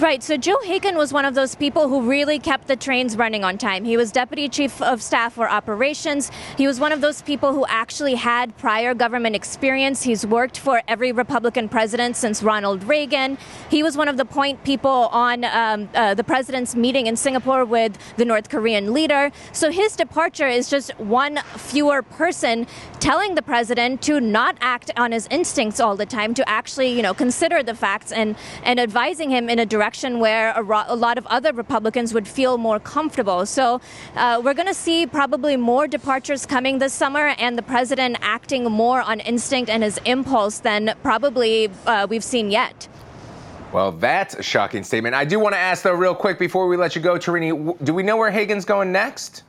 [0.00, 0.24] Right.
[0.24, 3.56] So Joe Hagin was one of those people who really kept the trains running on
[3.56, 3.84] time.
[3.84, 6.32] He was deputy chief of staff for operations.
[6.58, 10.02] He was one of those people who actually had prior government experience.
[10.02, 13.38] He's worked for every Republican president since Ronald Reagan.
[13.70, 17.64] He was one of the point people on um, uh, the president's meeting in Singapore
[17.64, 19.30] with the North Korean leader.
[19.52, 22.66] So his departure is just one fewer person
[22.98, 27.02] telling the president to not act on his instincts all the time, to actually, you
[27.02, 30.84] know, consider the facts and, and advising him in a direction direction where a, ro-
[30.86, 33.44] a lot of other Republicans would feel more comfortable.
[33.44, 33.82] So
[34.16, 38.64] uh, we're going to see probably more departures coming this summer and the president acting
[38.64, 42.88] more on instinct and his impulse than probably uh, we've seen yet.
[43.74, 45.14] Well, that's a shocking statement.
[45.14, 47.92] I do want to ask, though, real quick before we let you go, Tarini, do
[47.92, 49.42] we know where Hagin's going next?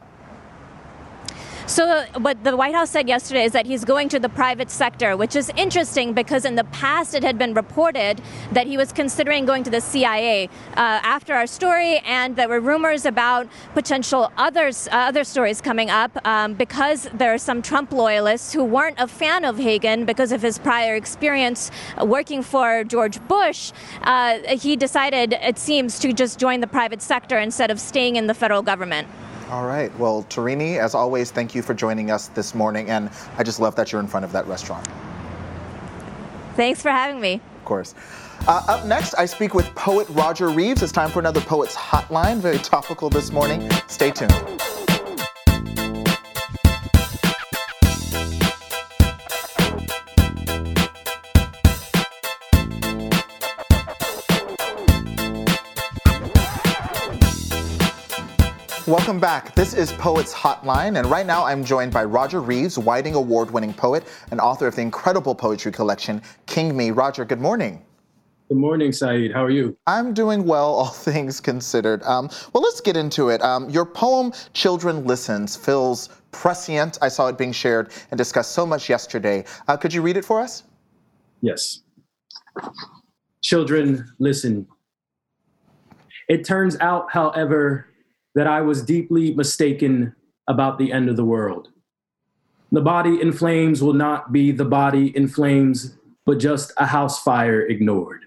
[1.68, 5.18] So, what the White House said yesterday is that he's going to the private sector,
[5.18, 9.48] which is interesting because in the past it had been reported that he was considering
[9.48, 14.88] going to the CIA uh, after our story, and there were rumors about potential others,
[14.90, 19.08] uh, other stories coming up um, because there are some Trump loyalists who weren't a
[19.08, 23.72] fan of Hagin because of his prior experience working for George Bush.
[24.04, 28.28] Uh, he decided, it seems, to just join the private sector instead of staying in
[28.28, 29.08] the federal government.
[29.50, 29.96] All right.
[30.00, 32.90] Well, Tarini, as always, thank you for joining us this morning.
[32.90, 34.88] And I just love that you're in front of that restaurant.
[36.56, 37.42] Thanks for having me.
[37.58, 37.94] Of course.
[38.48, 40.82] Uh, up next, I speak with poet Roger Reeves.
[40.82, 42.38] It's time for another Poets Hotline.
[42.38, 43.70] Very topical this morning.
[43.88, 44.34] Stay tuned.
[58.88, 59.56] Welcome back.
[59.56, 63.74] This is Poets Hotline, and right now I'm joined by Roger Reeves, Whiting Award winning
[63.74, 66.92] poet and author of the incredible poetry collection, King Me.
[66.92, 67.84] Roger, good morning.
[68.48, 69.34] Good morning, Saeed.
[69.34, 69.76] How are you?
[69.88, 72.04] I'm doing well, all things considered.
[72.04, 73.42] Um, well, let's get into it.
[73.42, 77.00] Um, your poem, Children Listens, feels prescient.
[77.02, 79.46] I saw it being shared and discussed so much yesterday.
[79.68, 80.62] Uh, could you read it for us?
[81.42, 81.80] Yes.
[83.42, 84.68] Children, listen.
[86.28, 87.88] It turns out, however,
[88.36, 90.16] that I was deeply mistaken
[90.48, 91.70] about the end of the world.
[92.72, 97.24] The body in flames will not be the body in flames, but just a house
[97.24, 98.26] fire ignored.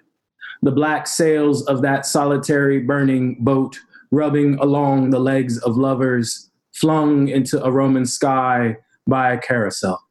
[0.63, 3.79] The black sails of that solitary burning boat
[4.11, 10.03] rubbing along the legs of lovers flung into a Roman sky by a carousel.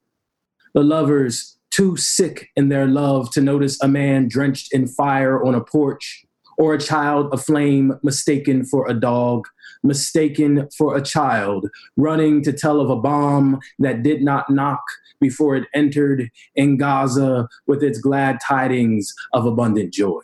[0.74, 5.56] The lovers, too sick in their love to notice a man drenched in fire on
[5.56, 6.26] a porch,
[6.58, 9.48] or a child aflame mistaken for a dog,
[9.84, 14.82] mistaken for a child, running to tell of a bomb that did not knock
[15.20, 20.22] before it entered in Gaza with its glad tidings of abundant joy.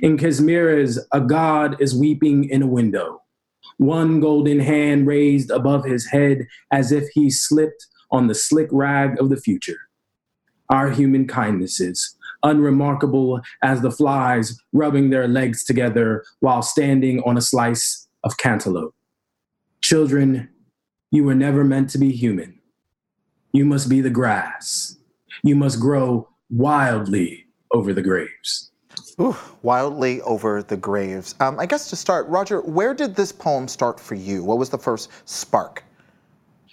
[0.00, 3.22] In Casmiras, a god is weeping in a window,
[3.76, 9.20] one golden hand raised above his head as if he slipped on the slick rag
[9.20, 9.78] of the future.
[10.70, 17.42] Our human kindnesses, unremarkable as the flies rubbing their legs together while standing on a
[17.42, 18.94] slice of cantaloupe.
[19.80, 20.48] Children,
[21.10, 22.58] you were never meant to be human.
[23.52, 24.96] You must be the grass.
[25.42, 28.70] You must grow wildly over the graves.
[29.20, 31.34] Ooh, wildly over the graves.
[31.40, 34.42] Um, I guess to start, Roger, where did this poem start for you?
[34.42, 35.84] What was the first spark?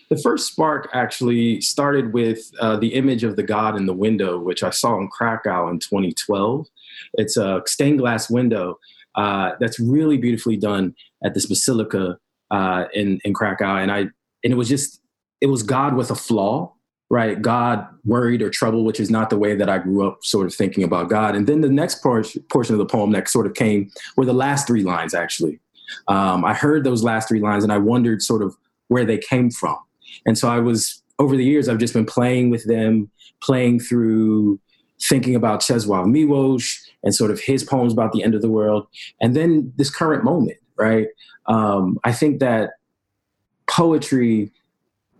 [0.09, 4.39] The first spark actually started with uh, the image of the God in the window,
[4.39, 6.67] which I saw in Krakow in 2012.
[7.13, 8.77] It's a stained glass window
[9.15, 12.17] uh, that's really beautifully done at this basilica
[12.49, 15.01] uh, in in Krakow, and I and it was just
[15.39, 16.73] it was God with a flaw,
[17.09, 17.41] right?
[17.41, 20.53] God worried or troubled, which is not the way that I grew up sort of
[20.53, 21.35] thinking about God.
[21.35, 24.33] And then the next portion portion of the poem that sort of came were the
[24.33, 25.13] last three lines.
[25.13, 25.59] Actually,
[26.07, 28.55] um, I heard those last three lines, and I wondered sort of
[28.87, 29.77] where they came from.
[30.25, 33.09] And so I was over the years, I've just been playing with them,
[33.41, 34.59] playing through
[35.01, 38.87] thinking about Czesław Miłosz and sort of his poems about the end of the world,
[39.19, 41.07] and then this current moment, right?
[41.47, 42.71] Um, I think that
[43.67, 44.51] poetry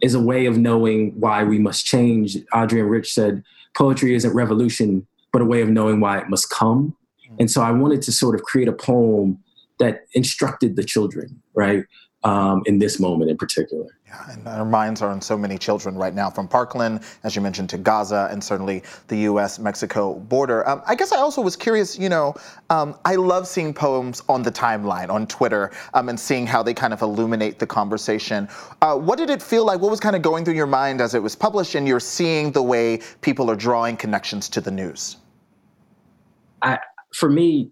[0.02, 2.38] is a way of knowing why we must change.
[2.54, 3.44] Adrienne Rich said,
[3.76, 6.96] poetry isn't revolution, but a way of knowing why it must come.
[7.40, 9.42] And so I wanted to sort of create a poem
[9.80, 11.86] that instructed the children, right?
[12.24, 13.86] um, in this moment in particular.
[14.30, 17.70] And our minds are on so many children right now, from Parkland, as you mentioned,
[17.70, 20.68] to Gaza, and certainly the U.S.-Mexico border.
[20.68, 21.98] Um, I guess I also was curious.
[21.98, 22.36] You know,
[22.70, 26.74] um, I love seeing poems on the timeline on Twitter um, and seeing how they
[26.74, 28.48] kind of illuminate the conversation.
[28.82, 29.80] Uh, what did it feel like?
[29.80, 32.52] What was kind of going through your mind as it was published, and you're seeing
[32.52, 35.18] the way people are drawing connections to the news?
[36.62, 36.78] I,
[37.16, 37.72] for me,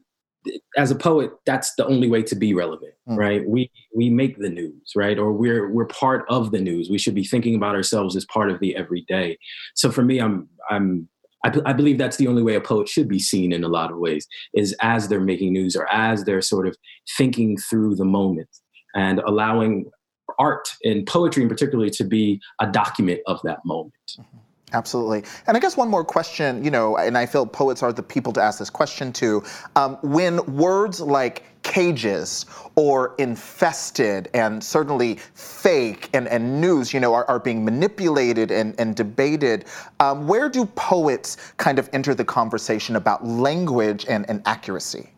[0.77, 3.17] as a poet, that's the only way to be relevant, mm.
[3.17, 3.47] right?
[3.47, 5.17] We we make the news, right?
[5.17, 6.89] Or we're we're part of the news.
[6.89, 9.37] We should be thinking about ourselves as part of the everyday.
[9.75, 11.09] So for me, I'm I'm
[11.45, 13.91] I, I believe that's the only way a poet should be seen in a lot
[13.91, 16.75] of ways is as they're making news or as they're sort of
[17.17, 18.49] thinking through the moment
[18.95, 19.89] and allowing
[20.37, 23.93] art and poetry in particular to be a document of that moment.
[24.19, 24.37] Mm-hmm.
[24.73, 25.23] Absolutely.
[25.47, 28.31] And I guess one more question, you know, and I feel poets are the people
[28.33, 29.43] to ask this question to.
[29.75, 37.13] Um, when words like cages or infested and certainly fake and, and news, you know,
[37.13, 39.65] are, are being manipulated and, and debated,
[39.99, 45.09] um, where do poets kind of enter the conversation about language and, and accuracy?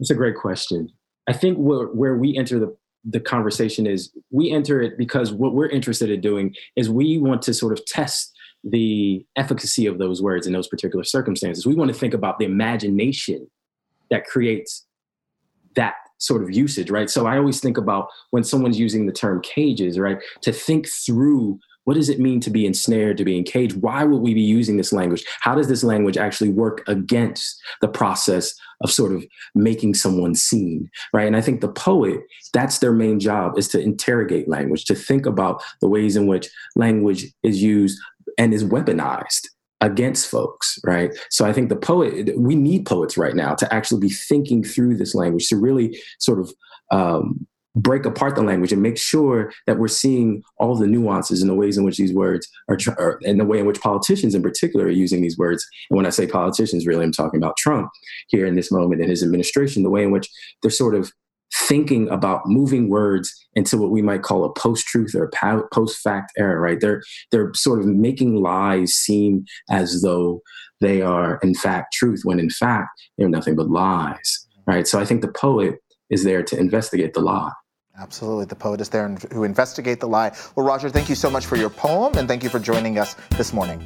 [0.00, 0.88] That's a great question.
[1.28, 5.54] I think where, where we enter the the conversation is we enter it because what
[5.54, 8.36] we're interested in doing is we want to sort of test
[8.70, 11.66] the efficacy of those words in those particular circumstances.
[11.66, 13.48] We want to think about the imagination
[14.10, 14.86] that creates
[15.76, 17.08] that sort of usage, right?
[17.08, 20.18] So I always think about when someone's using the term cages, right?
[20.42, 23.76] To think through what does it mean to be ensnared, to be encaged?
[23.76, 25.24] Why would we be using this language?
[25.40, 30.90] How does this language actually work against the process of sort of making someone seen,
[31.14, 31.26] right?
[31.26, 32.20] And I think the poet,
[32.52, 36.50] that's their main job is to interrogate language, to think about the ways in which
[36.76, 37.98] language is used
[38.36, 39.46] and is weaponized
[39.80, 41.16] against folks, right?
[41.30, 44.96] So I think the poet, we need poets right now to actually be thinking through
[44.96, 46.52] this language, to really sort of
[46.90, 51.50] um, break apart the language and make sure that we're seeing all the nuances and
[51.50, 54.42] the ways in which these words are, are and the way in which politicians in
[54.42, 55.64] particular are using these words.
[55.90, 57.90] And when I say politicians, really, I'm talking about Trump
[58.28, 60.28] here in this moment in his administration, the way in which
[60.62, 61.12] they're sort of
[61.58, 66.58] thinking about moving words into what we might call a post-truth or a post-fact era,
[66.60, 66.80] right?
[66.80, 70.40] They're they're sort of making lies seem as though
[70.80, 74.86] they are in fact truth, when in fact they're nothing but lies, right?
[74.86, 75.76] So I think the poet
[76.10, 77.52] is there to investigate the lie.
[77.98, 80.32] Absolutely, the poet is there who investigate the lie.
[80.54, 83.16] Well, Roger, thank you so much for your poem, and thank you for joining us
[83.30, 83.82] this morning.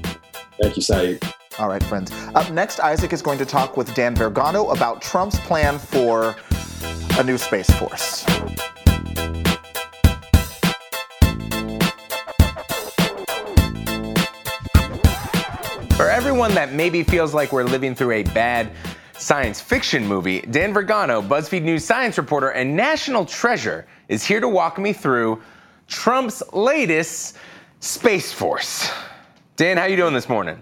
[0.60, 1.22] Thank you, Saeed.
[1.58, 2.10] All right, friends.
[2.34, 6.34] Up next, Isaac is going to talk with Dan Vergano about Trump's plan for
[7.18, 8.24] a new Space Force.
[15.94, 18.72] For everyone that maybe feels like we're living through a bad
[19.18, 24.48] science fiction movie, Dan Vergano, BuzzFeed News science reporter and national treasure, is here to
[24.48, 25.40] walk me through
[25.86, 27.36] Trump's latest
[27.80, 28.90] Space Force.
[29.56, 30.60] Dan, how are you doing this morning?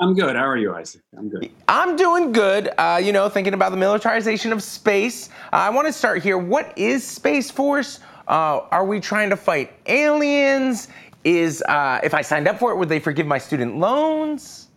[0.00, 0.36] I'm good.
[0.36, 1.02] How are you, Isaac?
[1.16, 1.50] I'm good.
[1.66, 2.70] I'm doing good.
[2.78, 5.28] Uh, you know, thinking about the militarization of space.
[5.52, 6.38] Uh, I want to start here.
[6.38, 7.98] What is Space Force?
[8.28, 10.88] Uh, are we trying to fight aliens?
[11.24, 14.68] Is uh, if I signed up for it, would they forgive my student loans?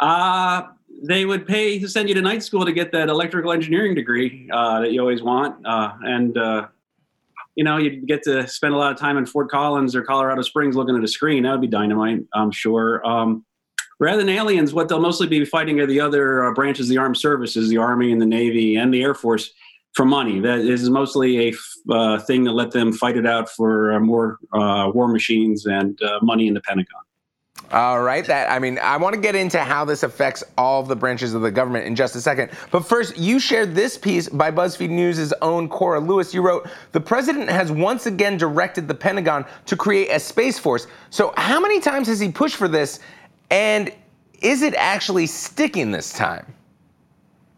[0.00, 0.62] Uh,
[1.04, 4.48] they would pay to send you to night school to get that electrical engineering degree
[4.52, 6.66] uh, that you always want, uh, and uh,
[7.54, 10.42] you know you'd get to spend a lot of time in Fort Collins or Colorado
[10.42, 11.44] Springs looking at a screen.
[11.44, 13.06] That would be dynamite, I'm sure.
[13.06, 13.44] Um,
[14.02, 16.98] rather than aliens, what they'll mostly be fighting are the other uh, branches of the
[16.98, 19.52] armed services, the Army and the Navy and the Air Force,
[19.92, 20.40] for money.
[20.40, 21.54] That is mostly a
[21.90, 26.48] uh, thing to let them fight it out for uh, more war machines and money
[26.48, 27.02] in the Pentagon.
[27.72, 30.94] All right, that I mean, I want to get into how this affects all the
[30.94, 32.50] branches of the government in just a second.
[32.70, 36.34] But first, you shared this piece by BuzzFeed News' own Cora Lewis.
[36.34, 40.86] You wrote, "The president has once again directed the Pentagon to create a space force."
[41.08, 43.00] So, how many times has he pushed for this,
[43.52, 43.92] and
[44.40, 46.52] is it actually sticking this time?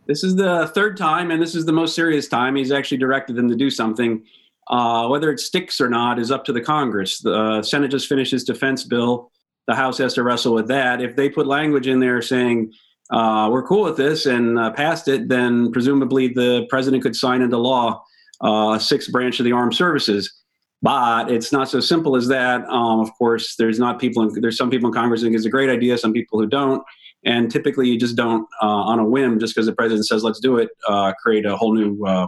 [0.07, 3.36] This is the third time, and this is the most serious time he's actually directed
[3.36, 4.22] them to do something.
[4.68, 7.20] Uh, whether it sticks or not is up to the Congress.
[7.20, 9.30] The uh, Senate just finished his defense bill
[9.66, 11.01] the House has to wrestle with that.
[11.01, 12.72] If they put language in there saying
[13.11, 17.42] uh, we're cool with this and uh, passed it, then presumably the president could sign
[17.42, 18.03] into law
[18.40, 20.32] uh, sixth branch of the armed services.
[20.85, 22.62] But it's not so simple as that.
[22.68, 24.22] Um, of course, there's not people.
[24.22, 25.97] In, there's some people in Congress who think it's a great idea.
[25.97, 26.85] Some people who don't.
[27.24, 30.41] And typically, you just don't, uh, on a whim, just because the president says let's
[30.41, 32.26] do it, uh, create a whole new uh,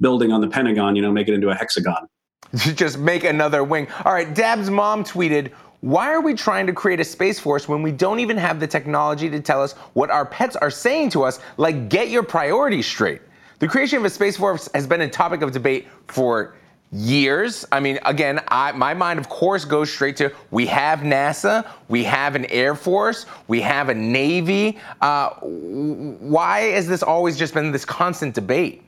[0.00, 0.96] building on the Pentagon.
[0.96, 2.08] You know, make it into a hexagon.
[2.54, 3.86] just make another wing.
[4.06, 4.34] All right.
[4.34, 5.52] Dab's mom tweeted.
[5.82, 8.66] Why are we trying to create a space force when we don't even have the
[8.66, 11.38] technology to tell us what our pets are saying to us?
[11.58, 13.20] Like, get your priorities straight.
[13.58, 16.56] The creation of a space force has been a topic of debate for
[16.90, 17.64] years.
[17.70, 22.04] I mean, again, I, my mind, of course, goes straight to we have NASA, we
[22.04, 24.78] have an Air Force, we have a Navy.
[25.00, 28.82] Uh, why has this always just been this constant debate?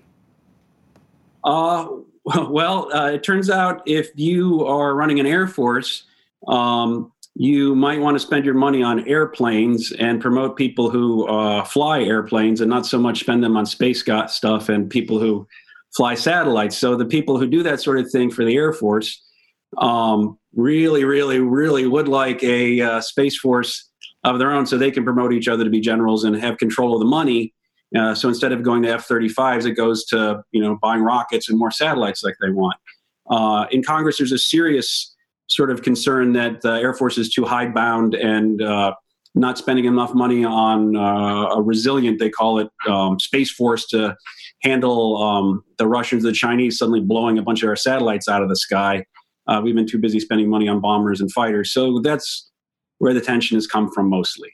[1.45, 1.89] Uh,
[2.49, 6.05] well, uh, it turns out if you are running an Air Force,
[6.49, 11.65] um, you might want to spend your money on airplanes and promote people who uh,
[11.65, 15.47] fly airplanes and not so much spend them on space stuff and people who
[15.97, 16.77] fly satellites.
[16.77, 19.23] So the people who do that sort of thing for the Air Force
[19.79, 23.89] um, really, really, really would like a uh, space force
[24.25, 26.95] of their own so they can promote each other to be generals and have control
[26.95, 27.55] of the money.
[27.97, 31.59] Uh, so instead of going to F-35s, it goes to you know buying rockets and
[31.59, 32.77] more satellites like they want.
[33.29, 35.15] Uh, in Congress, there's a serious
[35.49, 38.95] sort of concern that the Air Force is too hidebound and uh,
[39.35, 44.17] not spending enough money on uh, a resilient, they call it, um, space force to
[44.63, 48.49] handle um, the Russians, the Chinese suddenly blowing a bunch of our satellites out of
[48.49, 49.05] the sky.
[49.47, 51.73] Uh, we've been too busy spending money on bombers and fighters.
[51.73, 52.51] So that's
[52.99, 54.51] where the tension has come from mostly.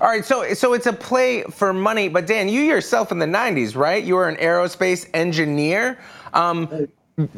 [0.00, 3.26] All right, so so it's a play for money, but Dan, you yourself in the
[3.26, 4.02] ¡90s, right?
[4.02, 5.98] You were an aerospace engineer.
[6.34, 6.88] Um,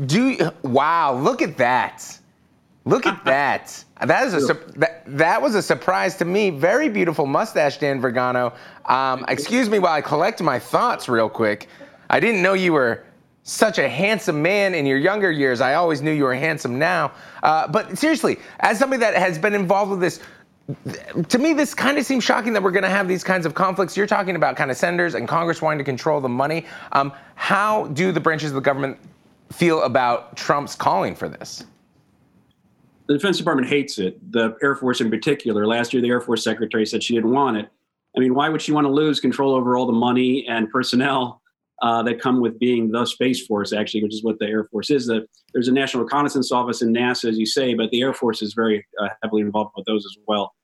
[0.06, 2.18] do you, wow, look at that.
[2.86, 3.84] Look at that.
[4.00, 6.48] That is a that, that was a surprise to me.
[6.48, 8.54] Very beautiful mustache, Dan Vergano.
[8.86, 11.68] Um, excuse me while I collect my thoughts real quick.
[12.10, 13.04] I didn't know you were
[13.42, 15.60] such a handsome man in your younger years.
[15.60, 17.12] I always knew you were handsome now.
[17.42, 20.20] Uh, but seriously, as somebody that has been involved with this,
[21.28, 23.54] to me, this kind of seems shocking that we're going to have these kinds of
[23.54, 23.96] conflicts.
[23.96, 26.66] You're talking about kind of senators and Congress wanting to control the money.
[26.92, 28.98] Um, how do the branches of the government
[29.50, 31.64] feel about Trump's calling for this?
[33.08, 34.20] the Defense Department hates it.
[34.32, 37.56] The Air Force, in particular, last year the Air Force Secretary said she didn't want
[37.56, 37.68] it.
[38.16, 41.40] I mean, why would she want to lose control over all the money and personnel
[41.82, 44.90] uh, that come with being the Space Force, actually, which is what the Air Force
[44.90, 45.10] is?
[45.52, 48.54] There's a National Reconnaissance Office in NASA, as you say, but the Air Force is
[48.54, 50.54] very uh, heavily involved with those as well.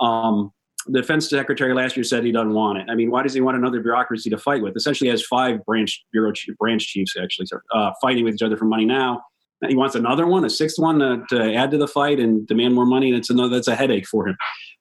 [0.00, 0.52] Um,
[0.86, 2.86] the defense secretary last year said he doesn't want it.
[2.90, 4.76] I mean, why does he want another bureaucracy to fight with?
[4.76, 8.84] Essentially, has five branch bureau branch chiefs actually uh, fighting with each other for money
[8.84, 9.22] now
[9.68, 12.74] he wants another one, a sixth one to, to add to the fight and demand
[12.74, 13.08] more money.
[13.08, 14.36] And it's another that's a headache for him.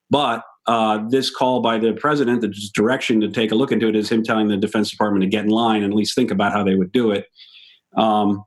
[0.09, 3.95] But uh, this call by the president, the direction to take a look into it,
[3.95, 6.51] is him telling the Defense Department to get in line and at least think about
[6.51, 7.25] how they would do it.
[7.97, 8.43] Um,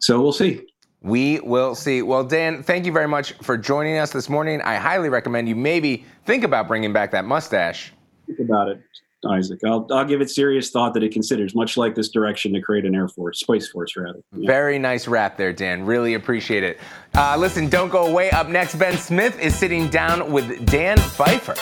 [0.00, 0.66] so we'll see.
[1.02, 2.02] We will see.
[2.02, 4.60] Well, Dan, thank you very much for joining us this morning.
[4.62, 7.92] I highly recommend you maybe think about bringing back that mustache.
[8.26, 8.82] Think about it.
[9.28, 9.60] Isaac.
[9.64, 12.84] I'll, I'll give it serious thought that it considers, much like this direction to create
[12.84, 14.20] an Air Force, Space Force, rather.
[14.36, 14.46] Yeah.
[14.46, 15.84] Very nice wrap there, Dan.
[15.84, 16.78] Really appreciate it.
[17.14, 18.30] Uh, listen, don't go away.
[18.30, 21.54] Up next, Ben Smith is sitting down with Dan Pfeiffer.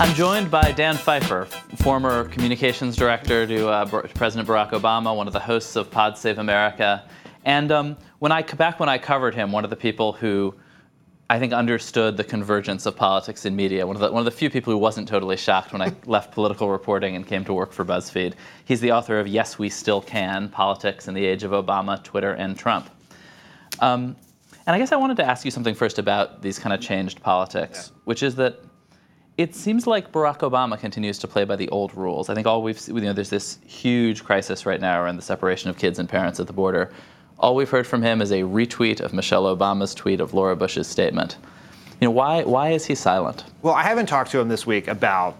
[0.00, 1.44] I'm joined by Dan Pfeiffer,
[1.76, 3.84] former communications director to uh,
[4.14, 7.04] President Barack Obama, one of the hosts of Pod Save America.
[7.44, 10.54] And um, when I back when I covered him, one of the people who
[11.28, 13.86] I think, understood the convergence of politics and media.
[13.86, 16.32] One of, the, one of the few people who wasn't totally shocked when I left
[16.32, 18.32] political reporting and came to work for BuzzFeed.
[18.64, 22.32] He's the author of Yes, We Still Can Politics in the Age of Obama, Twitter,
[22.32, 22.88] and Trump.
[23.80, 24.16] Um,
[24.66, 27.20] and I guess I wanted to ask you something first about these kind of changed
[27.22, 28.00] politics, yeah.
[28.06, 28.64] which is that
[29.40, 32.28] it seems like Barack Obama continues to play by the old rules.
[32.28, 35.70] I think all we've you know there's this huge crisis right now around the separation
[35.70, 36.92] of kids and parents at the border.
[37.38, 40.86] All we've heard from him is a retweet of Michelle Obama's tweet of Laura Bush's
[40.86, 41.38] statement.
[41.98, 43.44] You know, why, why is he silent?
[43.62, 45.38] Well, I haven't talked to him this week about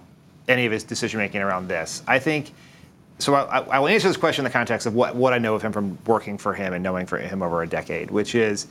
[0.48, 2.02] any of his decision making around this.
[2.06, 2.52] I think,
[3.18, 5.54] so I, I, will answer this question in the context of what, what I know
[5.54, 8.66] of him from working for him and knowing for him over a decade, which is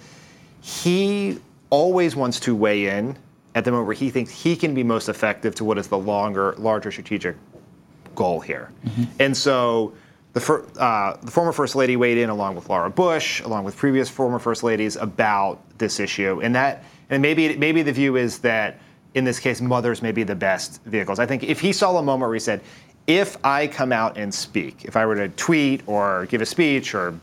[0.62, 1.38] he
[1.70, 3.16] always wants to weigh in
[3.60, 5.98] at the moment where he thinks he can be most effective to what is the
[5.98, 7.36] longer, larger strategic
[8.16, 8.72] goal here.
[8.86, 9.04] Mm-hmm.
[9.20, 9.94] And so
[10.32, 13.76] the, fir- uh, the, former First Lady weighed in along with Laura Bush, along with
[13.76, 16.40] previous former First Ladies, about this issue.
[16.42, 18.80] And that, and maybe maybe the view is that
[19.14, 21.20] in this case, mothers may be the best vehicles.
[21.20, 22.62] I think if he saw a moment where he said,
[23.08, 26.96] if I come out and speak, if I were to tweet or give a speech
[26.96, 27.20] or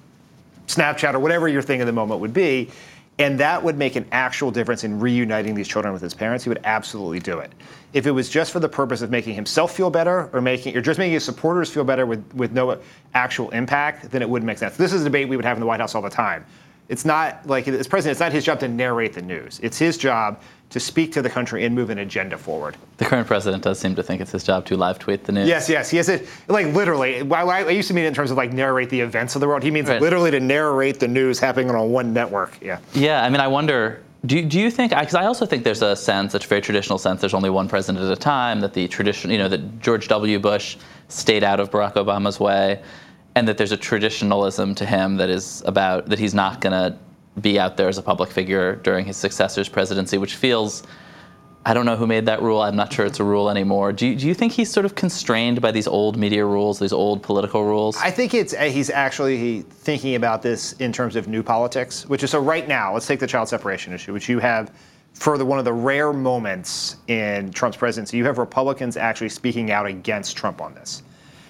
[0.66, 2.70] Snapchat or whatever your thing in the moment would be,
[3.18, 6.50] and that would make an actual difference in reuniting these children with his parents, he
[6.50, 7.50] would absolutely do it.
[7.94, 10.82] If it was just for the purpose of making himself feel better or making or
[10.82, 12.78] just making his supporters feel better with, with no
[13.14, 14.76] actual impact, then it wouldn't make sense.
[14.76, 16.44] This is a debate we would have in the White House all the time.
[16.88, 19.60] It's not like as president, it's not his job to narrate the news.
[19.62, 22.76] It's his job to speak to the country and move an agenda forward.
[22.96, 25.48] The current president does seem to think it's his job to live tweet the news.
[25.48, 26.28] Yes, yes, he has it.
[26.48, 29.34] Like literally, I, I used to mean it in terms of like narrate the events
[29.36, 29.62] of the world.
[29.62, 30.00] He means right.
[30.00, 32.58] literally to narrate the news happening on one network.
[32.60, 32.78] Yeah.
[32.94, 34.02] Yeah, I mean, I wonder.
[34.24, 34.90] Do, do you think?
[34.90, 37.20] Because I also think there's a sense, a very traditional sense.
[37.20, 38.60] There's only one president at a time.
[38.60, 40.38] That the tradition, you know, that George W.
[40.40, 40.76] Bush
[41.08, 42.82] stayed out of Barack Obama's way,
[43.36, 46.98] and that there's a traditionalism to him that is about that he's not going to
[47.42, 50.82] be out there as a public figure during his successor's presidency, which feels
[51.66, 52.62] I don't know who made that rule.
[52.62, 53.92] I'm not sure it's a rule anymore.
[53.92, 56.92] Do you, do you think he's sort of constrained by these old media rules, these
[56.92, 57.96] old political rules?
[57.96, 62.22] I think it's uh, he's actually thinking about this in terms of new politics, which
[62.22, 62.94] is so right now.
[62.94, 64.72] Let's take the child separation issue, which you have
[65.12, 68.16] for the, one of the rare moments in Trump's presidency.
[68.16, 71.02] You have Republicans actually speaking out against Trump on this.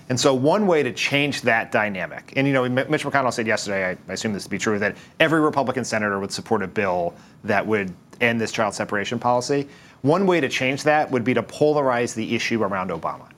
[0.09, 3.97] And so one way to change that dynamic, and you know, Mitch McConnell said yesterday,
[4.09, 7.67] I, assume this to be true, that every Republican senator would support a bill that
[7.67, 9.69] would end this child separation policy.
[10.03, 13.29] One way to change that would be to polarize the issue around Obama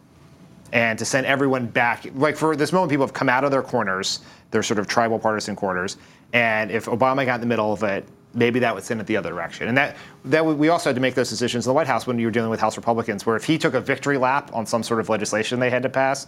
[0.72, 2.04] and to send everyone back.
[2.14, 5.18] Like for this moment, people have come out of their corners, their sort of tribal
[5.18, 5.96] partisan corners.
[6.32, 9.16] And if Obama got in the middle of it, maybe that would send it the
[9.16, 9.68] other direction.
[9.68, 9.96] And that
[10.26, 12.30] that we also had to make those decisions in the White House when you were
[12.30, 15.08] dealing with House Republicans, where if he took a victory lap on some sort of
[15.08, 16.26] legislation they had to pass,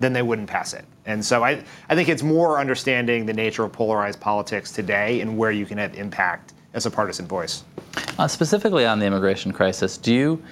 [0.00, 0.84] then they wouldn't pass it.
[1.06, 5.38] And so I, I think it's more understanding the nature of polarized politics today and
[5.38, 7.64] where you can have impact as a partisan voice.
[8.18, 10.42] Uh, specifically on the immigration crisis, do you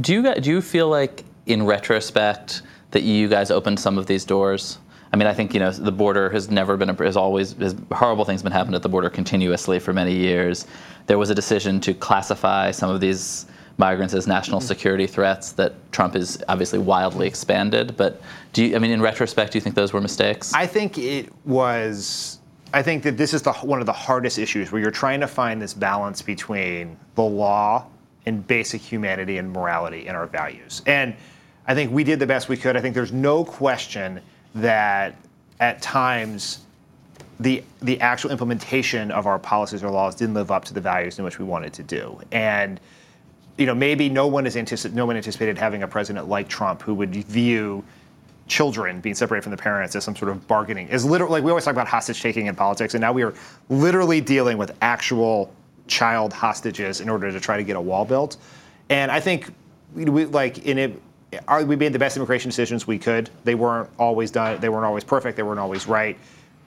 [0.00, 4.24] do you do you feel like in retrospect that you guys opened some of these
[4.24, 4.78] doors?
[5.12, 7.74] I mean, I think you know the border has never been a, has always has,
[7.92, 10.66] horrible things been happening at the border continuously for many years.
[11.06, 13.46] There was a decision to classify some of these
[13.78, 14.66] migrants as national hmm.
[14.66, 17.96] security threats that Trump has obviously wildly expanded.
[17.96, 18.20] But
[18.52, 20.52] do you, I mean, in retrospect, do you think those were mistakes?
[20.52, 22.38] I think it was.
[22.74, 25.26] I think that this is the, one of the hardest issues where you're trying to
[25.26, 27.86] find this balance between the law
[28.26, 30.82] and basic humanity and morality and our values.
[30.84, 31.16] And
[31.66, 32.76] I think we did the best we could.
[32.76, 34.20] I think there's no question
[34.54, 35.16] that
[35.60, 36.60] at times
[37.40, 41.18] the the actual implementation of our policies or laws didn't live up to the values
[41.18, 42.20] in which we wanted to do.
[42.32, 42.80] And
[43.58, 46.80] you know, maybe no one is anticip- no one anticipated having a president like Trump
[46.80, 47.84] who would view
[48.46, 50.88] children being separated from the parents as some sort of bargaining.
[50.88, 53.34] Is literally like we always talk about hostage taking in politics, and now we are
[53.68, 55.52] literally dealing with actual
[55.88, 58.36] child hostages in order to try to get a wall built.
[58.90, 59.52] And I think
[59.92, 61.02] we like in it.
[61.46, 63.28] Are, we made the best immigration decisions we could.
[63.44, 64.60] They weren't always done.
[64.60, 65.36] They weren't always perfect.
[65.36, 66.16] They weren't always right.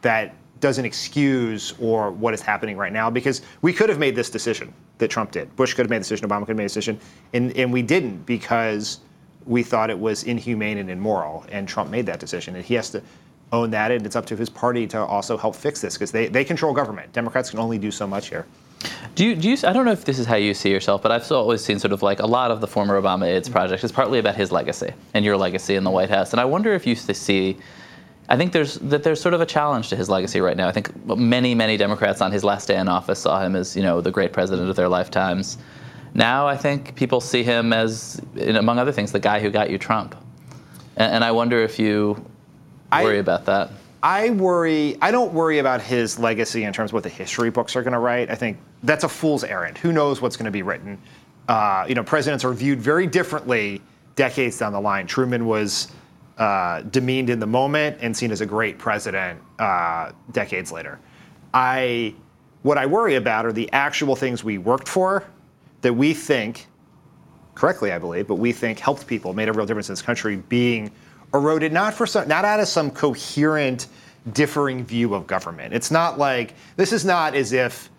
[0.04, 4.30] That doesn't excuse or what is happening right now because we could have made this
[4.30, 4.72] decision
[5.02, 5.54] that Trump did.
[5.56, 7.00] Bush could have made the decision, Obama could have made a decision,
[7.34, 9.00] and, and we didn't because
[9.46, 12.90] we thought it was inhumane and immoral, and Trump made that decision, and he has
[12.92, 13.04] to
[13.52, 16.28] own that, and it's up to his party to also help fix this because they,
[16.28, 17.12] they control government.
[17.12, 18.46] Democrats can only do so much here.
[19.14, 21.12] Do you, do you, I don't know if this is how you see yourself, but
[21.12, 23.92] I've always seen sort of like a lot of the former Obama aides project is
[23.92, 26.32] partly about his legacy and your legacy in the White House.
[26.32, 27.58] And I wonder if you see
[28.32, 30.70] I think there's that there's sort of a challenge to his legacy right now.
[30.70, 33.84] I think many many Democrats on his last day in office saw him as you
[33.84, 35.58] know the great president of their lifetimes.
[36.14, 39.78] Now I think people see him as, among other things, the guy who got you
[39.78, 40.16] Trump,
[40.96, 42.26] and, and I wonder if you
[42.94, 43.70] worry I, about that.
[44.02, 44.98] I worry.
[45.02, 47.94] I don't worry about his legacy in terms of what the history books are going
[47.94, 48.32] to write.
[48.32, 49.78] I think that's a fool's errand.
[49.78, 50.98] Who knows what's going to be written?
[51.50, 53.82] Uh, you know, presidents are viewed very differently
[54.16, 55.06] decades down the line.
[55.06, 55.92] Truman was
[56.38, 61.00] uh, demeaned in the moment and seen as a great president uh, decades later.
[61.54, 62.16] I,
[62.64, 65.24] what I worry about are the actual things we worked for
[65.82, 66.68] that we think,
[67.56, 70.38] correctly I believe, but we think helped people, made a real difference in this country,
[70.38, 70.92] being
[71.34, 73.88] eroded not for some, not out of some coherent,
[74.34, 75.74] differing view of government.
[75.74, 77.90] It's not like this is not as if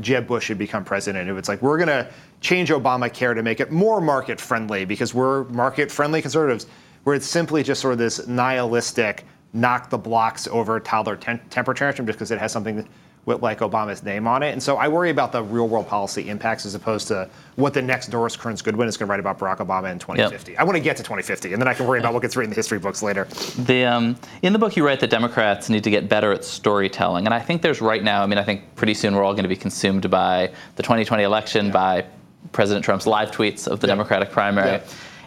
[0.00, 1.28] Jeb Bush had become president.
[1.28, 2.08] If It's like we're going to
[2.40, 6.66] change Obamacare to make it more market friendly because we're market friendly conservatives.
[7.04, 11.74] Where it's simply just sort of this nihilistic knock the blocks over toddler tem- temper
[11.74, 12.88] tantrum just because it has something
[13.24, 14.50] with like Obama's name on it.
[14.50, 17.82] And so I worry about the real world policy impacts as opposed to what the
[17.82, 20.52] next Doris Kearns Goodwin is going to write about Barack Obama in 2050.
[20.52, 20.60] Yep.
[20.60, 22.50] I want to get to 2050, and then I can worry about what gets written
[22.50, 23.24] in the history books later.
[23.58, 27.26] The, um, in the book, you write that Democrats need to get better at storytelling.
[27.26, 29.44] And I think there's right now, I mean, I think pretty soon we're all going
[29.44, 31.72] to be consumed by the 2020 election, yeah.
[31.72, 32.06] by
[32.50, 33.94] President Trump's live tweets of the yeah.
[33.94, 34.78] Democratic primary.
[34.78, 34.84] Yeah.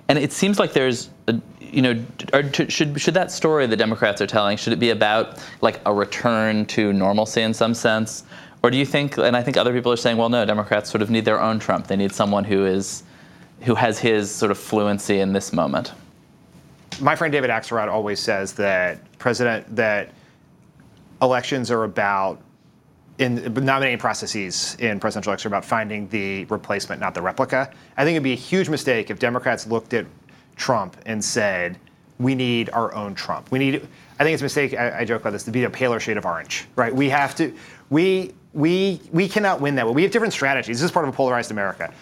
[0.08, 1.40] And it seems like there's a,
[1.76, 2.06] you know,
[2.70, 6.66] should should that story the Democrats are telling should it be about like a return
[6.68, 8.24] to normalcy in some sense,
[8.64, 9.18] or do you think?
[9.18, 11.60] And I think other people are saying, well, no, Democrats sort of need their own
[11.60, 11.88] Trump.
[11.88, 13.04] They need someone who is
[13.62, 15.92] who has his sort of fluency in this moment.
[17.02, 20.12] My friend David Axelrod always says that president that
[21.22, 22.42] elections are about
[23.18, 27.70] in nominating processes in presidential elections are about finding the replacement, not the replica.
[27.98, 30.06] I think it'd be a huge mistake if Democrats looked at
[30.56, 31.80] Trump and said,
[32.20, 33.52] we need our own Trump.
[33.52, 33.76] We need,
[34.20, 36.18] I think it's a mistake, I, I joke about this, to be a paler shade
[36.18, 36.94] of orange, right?
[36.94, 37.54] We have to,
[37.90, 39.92] we, we, we cannot win that way.
[39.92, 40.80] We have different strategies.
[40.80, 41.94] This is part of a polarized America.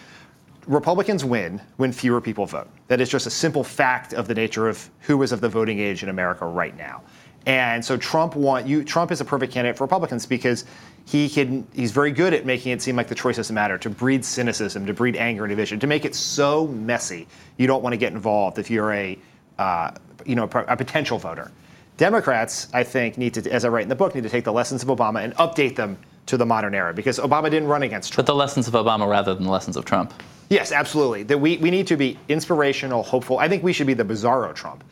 [0.66, 2.68] Republicans win when fewer people vote.
[2.88, 5.78] That is just a simple fact of the nature of who is of the voting
[5.78, 7.02] age in America right now.
[7.46, 10.64] And so Trump want you Trump is a perfect candidate for Republicans because
[11.06, 13.90] he can he's very good at making it seem like the choice doesn't matter, to
[13.90, 17.26] breed cynicism, to breed anger and division, to make it so messy
[17.56, 19.18] you don't want to get involved if you're a
[19.58, 19.90] uh,
[20.24, 21.50] you know a potential voter.
[21.96, 24.52] Democrats, I think, need to, as I write in the book, need to take the
[24.52, 25.96] lessons of Obama and update them
[26.26, 28.26] to the modern era because Obama didn't run against Trump.
[28.26, 30.12] But the lessons of Obama rather than the lessons of Trump.
[30.50, 31.22] Yes, absolutely.
[31.22, 33.38] That we, we need to be inspirational, hopeful.
[33.38, 34.82] I think we should be the bizarro Trump.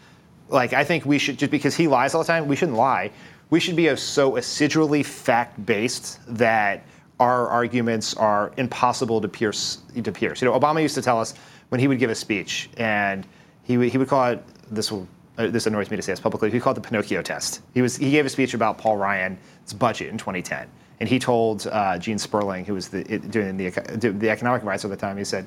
[0.49, 3.11] Like, I think we should, just because he lies all the time, we shouldn't lie.
[3.53, 6.85] We should be so assiduously fact based that
[7.21, 9.83] our arguments are impossible to pierce.
[10.03, 10.41] To pierce.
[10.41, 11.35] You know, Obama used to tell us
[11.69, 13.27] when he would give a speech, and
[13.63, 15.03] he, he would call it, this uh,
[15.37, 16.51] this annoys me to say this publicly.
[16.51, 17.61] He called it the Pinocchio test.
[17.75, 20.67] He was he gave a speech about Paul Ryan's budget in 2010,
[21.01, 24.93] and he told uh, Gene Sperling, who was the, doing the the economic advisor at
[24.93, 25.47] the time, he said,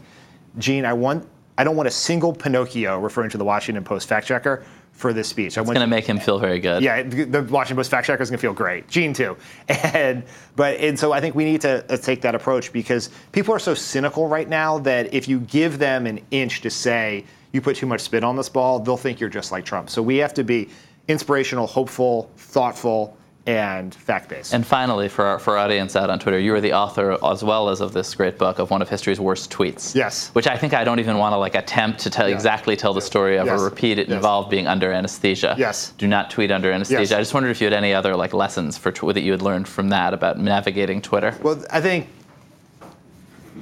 [0.60, 1.28] "Gene, I want
[1.58, 4.64] I don't want a single Pinocchio referring to the Washington Post fact checker
[4.96, 5.58] for this speech.
[5.58, 6.82] It's going to make him feel very good.
[6.82, 8.88] Yeah, the Washington Post fact checker is going to feel great.
[8.88, 9.38] Gene too,
[9.68, 10.24] and
[10.56, 13.60] but and so I think we need to uh, take that approach because people are
[13.60, 17.76] so cynical right now that if you give them an inch to say you put
[17.76, 19.90] too much spin on this ball, they'll think you're just like Trump.
[19.90, 20.70] So we have to be
[21.08, 23.18] inspirational, hopeful, thoughtful,
[23.48, 24.54] and fact-based.
[24.54, 27.44] And finally, for our, for our audience out on Twitter, you are the author, as
[27.44, 29.94] well as of this great book, of one of history's worst tweets.
[29.94, 30.30] Yes.
[30.30, 32.34] Which I think I don't even want to like attempt to tell yeah.
[32.34, 33.60] exactly tell the story of yes.
[33.60, 34.00] or repeat.
[34.00, 34.16] It yes.
[34.16, 35.56] involved being under anesthesia.
[35.58, 35.92] Yes.
[35.98, 37.02] Do not tweet under anesthesia.
[37.02, 37.12] Yes.
[37.12, 39.44] I just wondered if you had any other like lessons for tw- that you had
[39.44, 41.38] learned from that about navigating Twitter.
[41.44, 42.08] Well, I think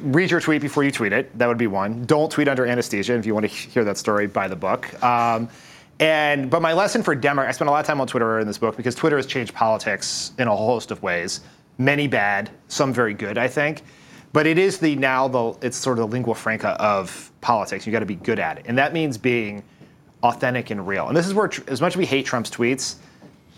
[0.02, 1.38] read your tweet before you tweet it.
[1.38, 2.06] That would be one.
[2.06, 3.16] Don't tweet under anesthesia.
[3.16, 5.04] If you want to hear that story, buy the book.
[5.04, 5.50] Um,
[6.04, 8.46] and but my lesson for Democrats, I spent a lot of time on Twitter in
[8.46, 11.40] this book because Twitter has changed politics in a whole host of ways.
[11.78, 13.84] Many bad, some very good, I think.
[14.34, 17.86] But it is the now the it's sort of the lingua franca of politics.
[17.88, 19.64] You got to be good at it, and that means being
[20.24, 21.08] authentic and real.
[21.08, 22.96] And this is where, as much as we hate Trump's tweets,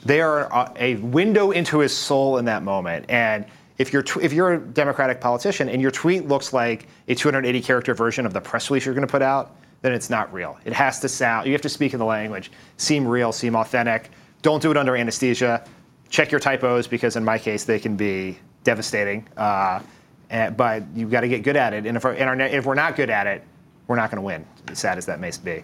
[0.03, 3.05] they are a window into his soul in that moment.
[3.09, 3.45] And
[3.79, 7.95] if you're if you're a Democratic politician and your tweet looks like a 280 character
[7.95, 10.57] version of the press release you're going to put out, then it's not real.
[10.65, 14.09] It has to sound, you have to speak in the language, seem real, seem authentic.
[14.41, 15.63] Don't do it under anesthesia.
[16.09, 19.27] Check your typos because in my case, they can be devastating.
[19.37, 19.81] Uh,
[20.29, 21.85] and, but you've got to get good at it.
[21.85, 23.43] And if, we're, and if we're not good at it,
[23.87, 25.63] we're not going to win, as sad as that may be.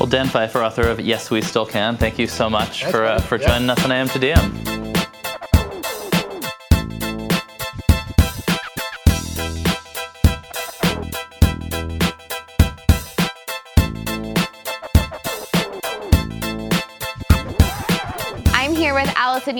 [0.00, 3.20] Well, Dan Pfeiffer, author of Yes, We Still Can, thank you so much for, uh,
[3.20, 4.71] for joining us on AM to DM.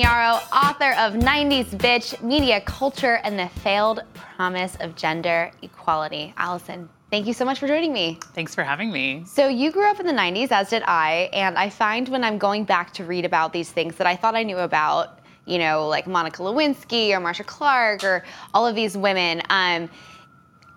[0.01, 6.33] Allison author of 90s Bitch, Media Culture, and the Failed Promise of Gender Equality.
[6.39, 8.19] Allison, Thank you so much for joining me.
[8.33, 9.25] Thanks for having me.
[9.27, 12.39] So, you grew up in the 90s, as did I, and I find when I'm
[12.39, 15.87] going back to read about these things that I thought I knew about, you know,
[15.89, 18.25] like Monica Lewinsky or Marcia Clark or
[18.55, 19.91] all of these women, um,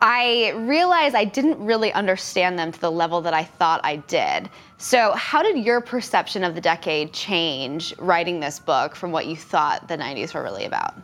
[0.02, 4.50] I realized I didn't really understand them to the level that I thought I did.
[4.78, 9.36] So, how did your perception of the decade change writing this book from what you
[9.36, 10.96] thought the 90s were really about?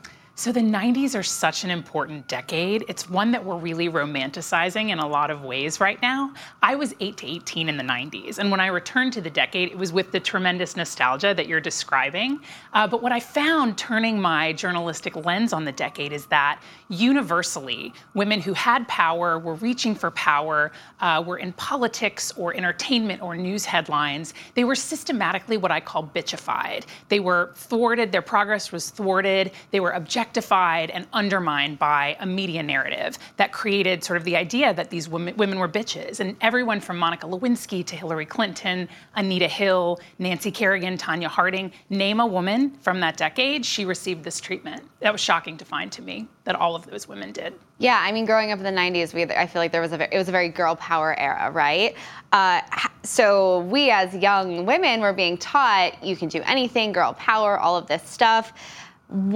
[0.42, 2.84] So the 90s are such an important decade.
[2.88, 6.34] It's one that we're really romanticizing in a lot of ways right now.
[6.64, 9.70] I was 8 to 18 in the 90s, and when I returned to the decade,
[9.70, 12.40] it was with the tremendous nostalgia that you're describing.
[12.74, 17.94] Uh, but what I found turning my journalistic lens on the decade is that universally,
[18.16, 20.72] women who had power, were reaching for power,
[21.02, 26.04] uh, were in politics or entertainment or news headlines, they were systematically what I call
[26.04, 26.86] bitchified.
[27.10, 32.26] They were thwarted, their progress was thwarted, they were objectified objectified and undermined by a
[32.26, 36.22] media narrative that created sort of the idea that these women, women were bitches.
[36.22, 42.22] And everyone from Monica Lewinsky to Hillary Clinton, Anita Hill, Nancy Kerrigan, Tonya Harding, name
[42.22, 44.84] a woman from that decade, she received this treatment.
[45.02, 47.54] That was shocking to find to me that all of those women did.
[47.78, 50.14] Yeah, I mean, growing up in the '90s, we I feel like there was a
[50.14, 51.96] it was a very girl power era, right?
[52.32, 52.62] Uh,
[53.04, 57.76] so we as young women were being taught you can do anything, girl power, all
[57.76, 58.54] of this stuff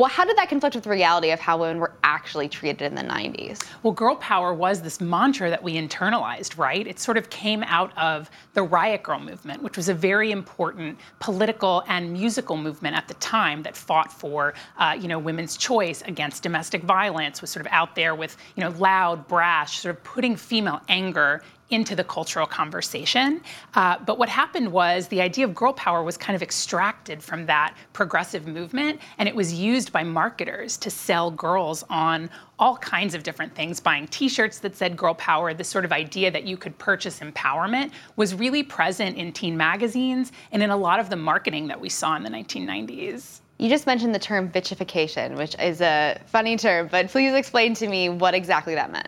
[0.09, 3.01] how did that conflict with the reality of how women were actually treated in the
[3.01, 3.61] 90s?
[3.83, 6.87] Well, girl power was this mantra that we internalized, right?
[6.87, 10.97] It sort of came out of the Riot Grrrl movement, which was a very important
[11.19, 16.01] political and musical movement at the time that fought for, uh, you know, women's choice
[16.03, 20.03] against domestic violence, was sort of out there with, you know, loud, brash, sort of
[20.05, 23.41] putting female anger into the cultural conversation.
[23.73, 27.45] Uh, but what happened was the idea of girl power was kind of extracted from
[27.47, 33.15] that progressive movement, and it was used by marketers to sell girls on all kinds
[33.15, 33.79] of different things.
[33.79, 37.19] Buying t shirts that said girl power, this sort of idea that you could purchase
[37.19, 41.79] empowerment was really present in teen magazines and in a lot of the marketing that
[41.79, 43.41] we saw in the 1990s.
[43.57, 47.87] You just mentioned the term bitchification, which is a funny term, but please explain to
[47.87, 49.07] me what exactly that meant.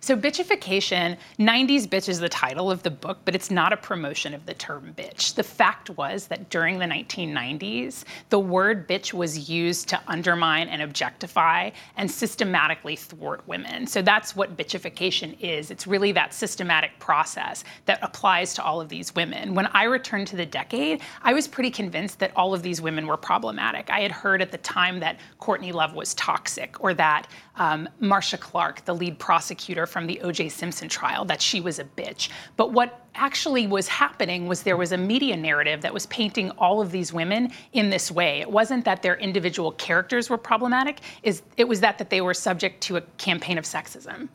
[0.00, 4.34] So, bitchification, 90s bitch is the title of the book, but it's not a promotion
[4.34, 5.34] of the term bitch.
[5.34, 10.82] The fact was that during the 1990s, the word bitch was used to undermine and
[10.82, 13.86] objectify and systematically thwart women.
[13.86, 15.70] So, that's what bitchification is.
[15.70, 19.54] It's really that systematic process that applies to all of these women.
[19.54, 23.06] When I returned to the decade, I was pretty convinced that all of these women
[23.06, 23.90] were problematic.
[23.90, 27.28] I had heard at the time that Courtney Love was toxic or that
[27.58, 30.48] um, Marcia Clark, the lead prosecutor from the O.J.
[30.48, 32.30] Simpson trial, that she was a bitch.
[32.56, 36.80] But what actually was happening was there was a media narrative that was painting all
[36.80, 38.40] of these women in this way.
[38.40, 42.34] It wasn't that their individual characters were problematic, is it was that that they were
[42.34, 44.28] subject to a campaign of sexism.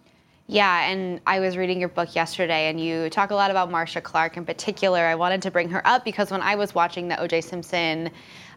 [0.47, 4.01] Yeah, and I was reading your book yesterday, and you talk a lot about Marcia
[4.01, 4.99] Clark in particular.
[4.99, 7.41] I wanted to bring her up because when I was watching the O.J.
[7.41, 8.11] Simpson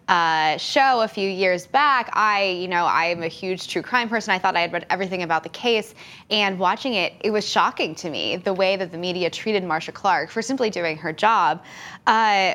[0.08, 4.32] uh, show a few years back, I, you know, I'm a huge true crime person.
[4.32, 5.94] I thought I had read everything about the case,
[6.28, 9.92] and watching it, it was shocking to me the way that the media treated Marcia
[9.92, 11.62] Clark for simply doing her job.
[12.08, 12.54] Uh,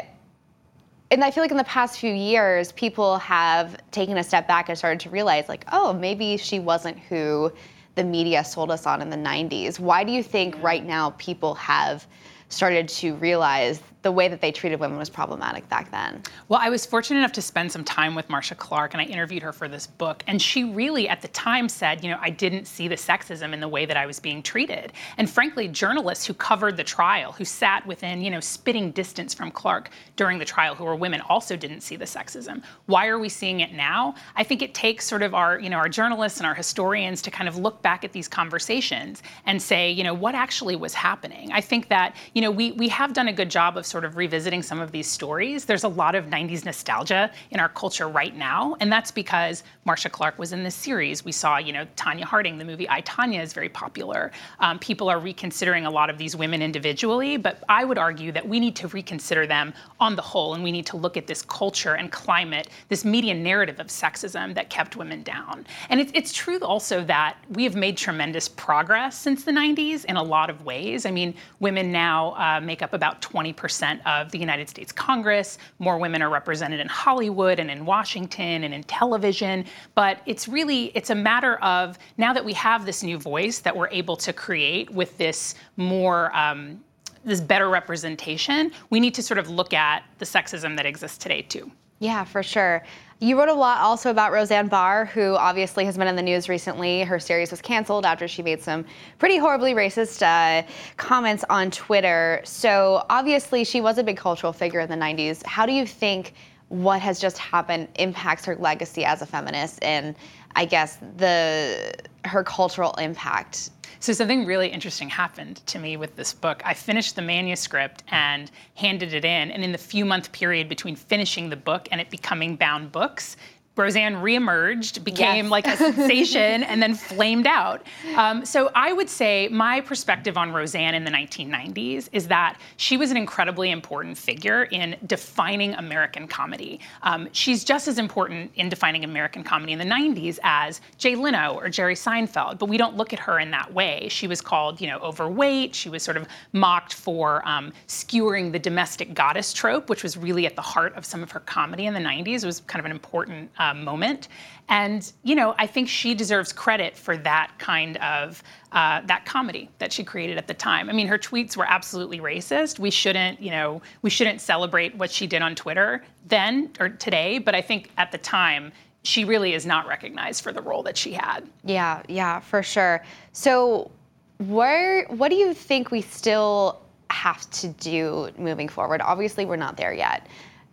[1.09, 4.67] and I feel like in the past few years, people have taken a step back
[4.67, 7.51] and started to realize, like, oh, maybe she wasn't who
[7.95, 9.79] the media sold us on in the 90s.
[9.79, 12.07] Why do you think right now people have
[12.51, 16.23] started to realize the way that they treated women was problematic back then.
[16.47, 19.43] Well, I was fortunate enough to spend some time with Marcia Clark, and I interviewed
[19.43, 20.23] her for this book.
[20.25, 23.59] And she really, at the time, said, you know, I didn't see the sexism in
[23.59, 24.93] the way that I was being treated.
[25.17, 29.51] And frankly, journalists who covered the trial, who sat within, you know, spitting distance from
[29.51, 32.63] Clark during the trial, who were women, also didn't see the sexism.
[32.87, 34.15] Why are we seeing it now?
[34.35, 37.29] I think it takes sort of our, you know, our journalists and our historians to
[37.29, 41.51] kind of look back at these conversations and say, you know, what actually was happening.
[41.51, 44.17] I think that, you know, we we have done a good job of sort of
[44.17, 45.65] revisiting some of these stories.
[45.65, 50.09] There's a lot of 90s nostalgia in our culture right now, and that's because Marcia
[50.09, 51.25] Clark was in this series.
[51.25, 54.31] We saw, you know, Tonya Harding, the movie I, Tonya is very popular.
[54.59, 58.47] Um, people are reconsidering a lot of these women individually, but I would argue that
[58.47, 61.41] we need to reconsider them on the whole, and we need to look at this
[61.41, 65.65] culture and climate, this media narrative of sexism that kept women down.
[65.89, 70.17] And it's, it's true also that we have made tremendous progress since the 90s in
[70.17, 71.05] a lot of ways.
[71.05, 75.57] I mean, women now uh, make up about 20% of the United States Congress.
[75.79, 79.65] More women are represented in Hollywood and in Washington and in television.
[79.95, 83.75] But it's really it's a matter of now that we have this new voice that
[83.75, 86.83] we're able to create with this more um,
[87.23, 91.41] this better representation, we need to sort of look at the sexism that exists today
[91.43, 91.71] too.
[91.99, 92.83] Yeah, for sure.
[93.23, 96.49] You wrote a lot also about Roseanne Barr, who obviously has been in the news
[96.49, 97.03] recently.
[97.03, 98.83] Her series was canceled after she made some
[99.19, 100.67] pretty horribly racist uh,
[100.97, 102.41] comments on Twitter.
[102.45, 105.45] So obviously, she was a big cultural figure in the 90s.
[105.45, 106.33] How do you think
[106.69, 110.15] what has just happened impacts her legacy as a feminist and
[110.55, 111.93] I guess the
[112.25, 113.69] her cultural impact
[114.01, 116.63] so something really interesting happened to me with this book.
[116.65, 120.95] I finished the manuscript and handed it in, and in the few month period between
[120.95, 123.37] finishing the book and it becoming bound books,
[123.77, 125.51] Roseanne reemerged, became yes.
[125.51, 127.85] like a sensation, and then flamed out.
[128.17, 132.97] Um, so I would say my perspective on Roseanne in the 1990s is that she
[132.97, 136.81] was an incredibly important figure in defining American comedy.
[137.03, 141.53] Um, she's just as important in defining American comedy in the 90s as Jay Leno
[141.53, 144.07] or Jerry Seinfeld, but we don't look at her in that way.
[144.09, 145.73] She was called, you know, overweight.
[145.73, 150.45] She was sort of mocked for um, skewering the domestic goddess trope, which was really
[150.45, 152.43] at the heart of some of her comedy in the 90s.
[152.43, 154.27] It was kind of an important uh, moment.
[154.69, 158.41] And you know, I think she deserves credit for that kind of
[158.71, 160.89] uh, that comedy that she created at the time.
[160.89, 162.79] I mean, her tweets were absolutely racist.
[162.79, 167.37] We shouldn't, you know, we shouldn't celebrate what she did on Twitter then or today.
[167.37, 168.71] But I think at the time,
[169.03, 171.49] she really is not recognized for the role that she had.
[171.63, 173.03] Yeah, yeah, for sure.
[173.33, 173.91] So,
[174.37, 179.01] where, what do you think we still have to do moving forward?
[179.01, 180.27] Obviously, we're not there yet.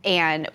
[0.05, 0.49] And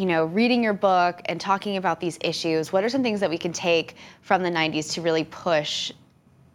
[0.00, 3.28] you know, reading your book and talking about these issues, what are some things that
[3.28, 5.92] we can take from the 90s to really push,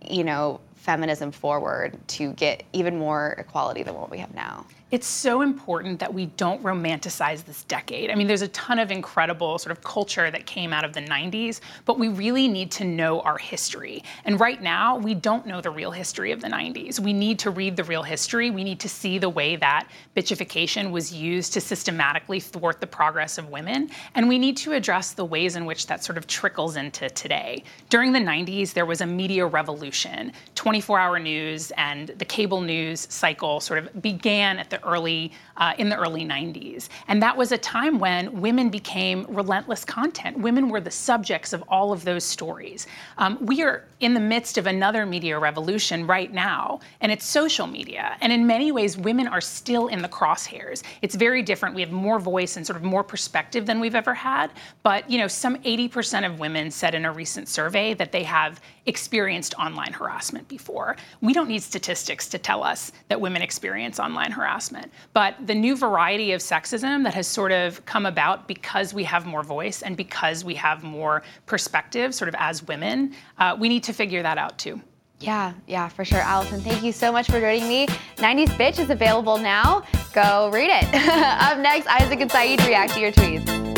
[0.01, 4.65] you know, feminism forward to get even more equality than what we have now?
[4.91, 8.11] It's so important that we don't romanticize this decade.
[8.11, 11.01] I mean, there's a ton of incredible sort of culture that came out of the
[11.01, 14.03] 90s, but we really need to know our history.
[14.25, 16.99] And right now, we don't know the real history of the 90s.
[16.99, 18.51] We need to read the real history.
[18.51, 23.39] We need to see the way that bitchification was used to systematically thwart the progress
[23.39, 23.89] of women.
[24.13, 27.63] And we need to address the ways in which that sort of trickles into today.
[27.89, 30.31] During the 90s, there was a media revolution.
[30.53, 35.31] 24 hour news and the cable news cycle sort of began at the the early
[35.57, 36.89] uh, in the early 90s.
[37.07, 40.37] And that was a time when women became relentless content.
[40.37, 42.87] Women were the subjects of all of those stories.
[43.17, 47.65] Um, we are in the midst of another media revolution right now, and it's social
[47.65, 48.17] media.
[48.21, 50.83] And in many ways, women are still in the crosshairs.
[51.01, 51.75] It's very different.
[51.75, 54.51] We have more voice and sort of more perspective than we've ever had.
[54.83, 58.59] But you know, some 80% of women said in a recent survey that they have
[58.85, 60.95] experienced online harassment before.
[61.21, 64.91] We don't need statistics to tell us that women experience online harassment.
[65.13, 69.25] But the new variety of sexism that has sort of come about because we have
[69.25, 73.83] more voice and because we have more perspective, sort of as women, uh, we need
[73.85, 74.81] to figure that out too.
[75.19, 76.19] Yeah, yeah, for sure.
[76.19, 77.87] Allison, thank you so much for joining me.
[78.17, 79.83] 90s Bitch is available now.
[80.13, 80.83] Go read it.
[80.93, 83.74] Up next, Isaac and Saeed react to your tweets.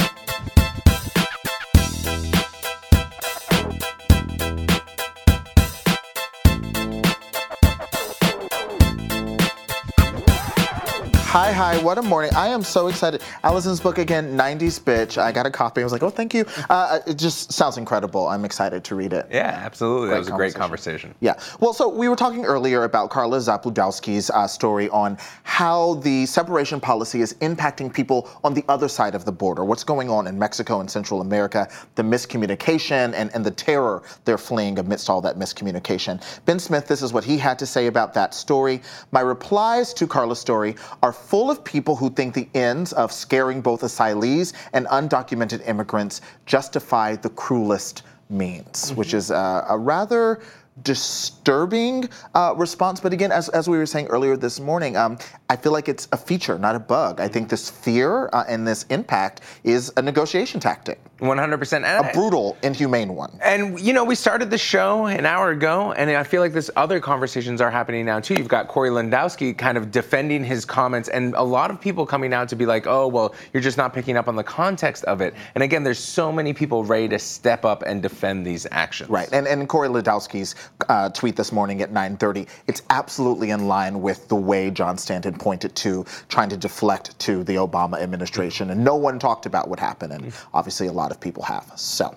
[11.31, 12.31] Hi, hi, what a morning.
[12.37, 13.21] I am so excited.
[13.43, 15.17] Allison's book again, 90s Bitch.
[15.17, 15.81] I got a copy.
[15.81, 16.45] I was like, oh, thank you.
[16.69, 18.29] Uh, it just sounds incredible.
[18.29, 19.27] I'm excited to read it.
[19.29, 20.07] Yeah, absolutely.
[20.07, 21.13] Great that was a great conversation.
[21.19, 21.37] Yeah.
[21.59, 26.79] Well, so we were talking earlier about Karla Zabludovsky's uh, story on how the separation
[26.79, 29.65] policy is impacting people on the other side of the border.
[29.65, 34.37] What's going on in Mexico and Central America, the miscommunication and, and the terror they're
[34.37, 36.23] fleeing amidst all that miscommunication.
[36.45, 38.81] Ben Smith, this is what he had to say about that story.
[39.11, 43.59] My replies to Karla's story are full of people who think the ends of scaring
[43.59, 48.95] both asylees and undocumented immigrants justify the cruelest means, mm-hmm.
[48.95, 50.39] which is a, a rather
[50.83, 52.99] disturbing uh, response.
[52.99, 55.17] But again, as, as we were saying earlier this morning, um,
[55.49, 57.19] I feel like it's a feature, not a bug.
[57.19, 60.99] I think this fear uh, and this impact is a negotiation tactic.
[61.19, 62.09] 100%.
[62.09, 63.39] A brutal, inhumane one.
[63.43, 66.69] And, you know, we started the show an hour ago, and I feel like this
[66.75, 68.35] other conversations are happening now, too.
[68.35, 72.33] You've got Corey Lewandowski kind of defending his comments, and a lot of people coming
[72.33, 75.21] out to be like, oh, well, you're just not picking up on the context of
[75.21, 75.33] it.
[75.55, 79.09] And again, there's so many people ready to step up and defend these actions.
[79.09, 79.29] Right.
[79.31, 80.53] And, and Corey Lewandowski's
[80.89, 82.47] uh, tweet this morning at 9:30.
[82.67, 87.43] It's absolutely in line with the way John Stanton pointed to trying to deflect to
[87.43, 91.19] the Obama administration, and no one talked about what happened, and obviously a lot of
[91.19, 91.71] people have.
[91.75, 92.15] So.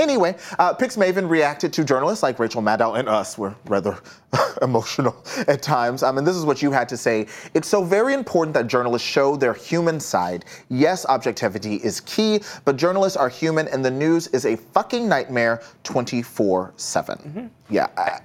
[0.00, 3.36] Anyway, uh, Pix Maven reacted to journalists like Rachel Maddow and us.
[3.36, 3.98] We're rather
[4.62, 5.14] emotional
[5.46, 6.02] at times.
[6.02, 7.26] Um, and this is what you had to say.
[7.52, 10.46] It's so very important that journalists show their human side.
[10.70, 15.62] Yes, objectivity is key, but journalists are human, and the news is a fucking nightmare
[15.84, 17.18] 24 7.
[17.18, 17.46] Mm-hmm.
[17.68, 17.88] Yeah.
[17.98, 18.20] I,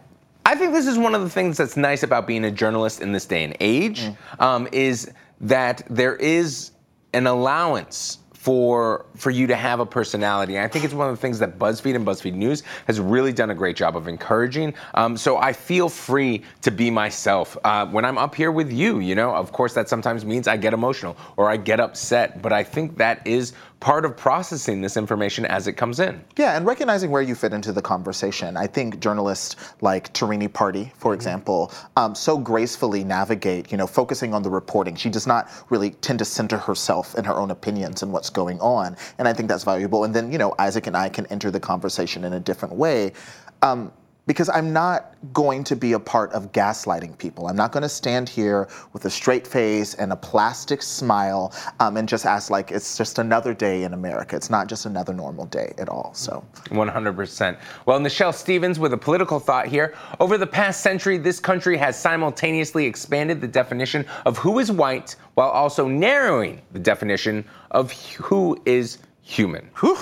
[0.46, 3.12] I think this is one of the things that's nice about being a journalist in
[3.12, 4.16] this day and age, mm.
[4.40, 5.12] um, is
[5.42, 6.72] that there is
[7.14, 10.56] an allowance for for you to have a personality.
[10.56, 13.34] And I think it's one of the things that BuzzFeed and BuzzFeed News has really
[13.34, 14.76] done a great job of encouraging.
[14.94, 19.00] Um, so I feel free to be myself uh, when I'm up here with you.
[19.00, 22.54] You know, of course, that sometimes means I get emotional or I get upset, but
[22.54, 26.24] I think that is part of processing this information as it comes in.
[26.38, 28.58] Yeah, and recognizing where you fit into the conversation.
[28.58, 31.16] I think journalists like Tarini Parti, for Mm-hmm.
[31.16, 34.96] example, um, so gracefully navigate, you know, focusing on the reporting.
[34.96, 38.60] She does not really tend to center herself in her own opinions and what's going
[38.60, 38.96] on.
[39.18, 40.04] And I think that's valuable.
[40.04, 43.14] And then, you know, Isaac and I can enter the conversation in a different way.
[43.62, 43.92] Um,
[44.28, 47.48] because I'm not going to be a part of gaslighting people.
[47.48, 51.98] I'm not going to stand here with a straight face and a plastic smile um,
[51.98, 54.36] and just ask like it's just another day in America.
[54.36, 56.14] It's not just another normal day at all.
[56.14, 57.60] So 100%.
[57.86, 59.96] Well, Nichelle Stevens with a political thought here.
[60.20, 65.16] Over the past century, this country has simultaneously expanded the definition of who is white
[65.36, 69.70] while also narrowing the definition of who is human.
[69.80, 69.98] Whew.